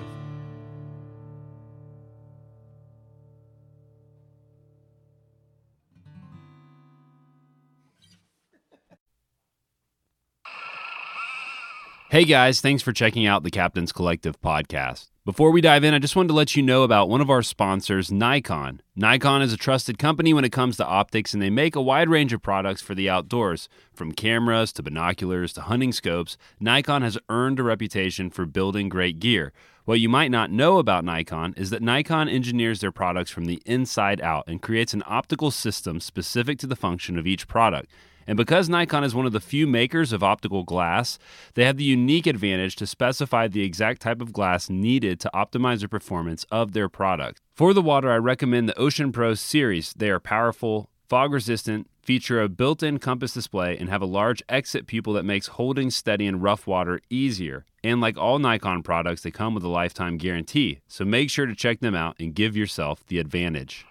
[12.14, 15.08] Hey guys, thanks for checking out the Captain's Collective podcast.
[15.24, 17.42] Before we dive in, I just wanted to let you know about one of our
[17.42, 18.82] sponsors, Nikon.
[18.94, 22.08] Nikon is a trusted company when it comes to optics, and they make a wide
[22.08, 23.68] range of products for the outdoors.
[23.92, 29.18] From cameras to binoculars to hunting scopes, Nikon has earned a reputation for building great
[29.18, 29.52] gear.
[29.84, 33.60] What you might not know about Nikon is that Nikon engineers their products from the
[33.66, 37.90] inside out and creates an optical system specific to the function of each product.
[38.26, 41.18] And because Nikon is one of the few makers of optical glass,
[41.54, 45.80] they have the unique advantage to specify the exact type of glass needed to optimize
[45.80, 47.40] the performance of their product.
[47.54, 49.92] For the water, I recommend the Ocean Pro series.
[49.92, 54.42] They are powerful, fog resistant, feature a built in compass display, and have a large
[54.48, 57.64] exit pupil that makes holding steady in rough water easier.
[57.82, 60.80] And like all Nikon products, they come with a lifetime guarantee.
[60.88, 63.86] So make sure to check them out and give yourself the advantage.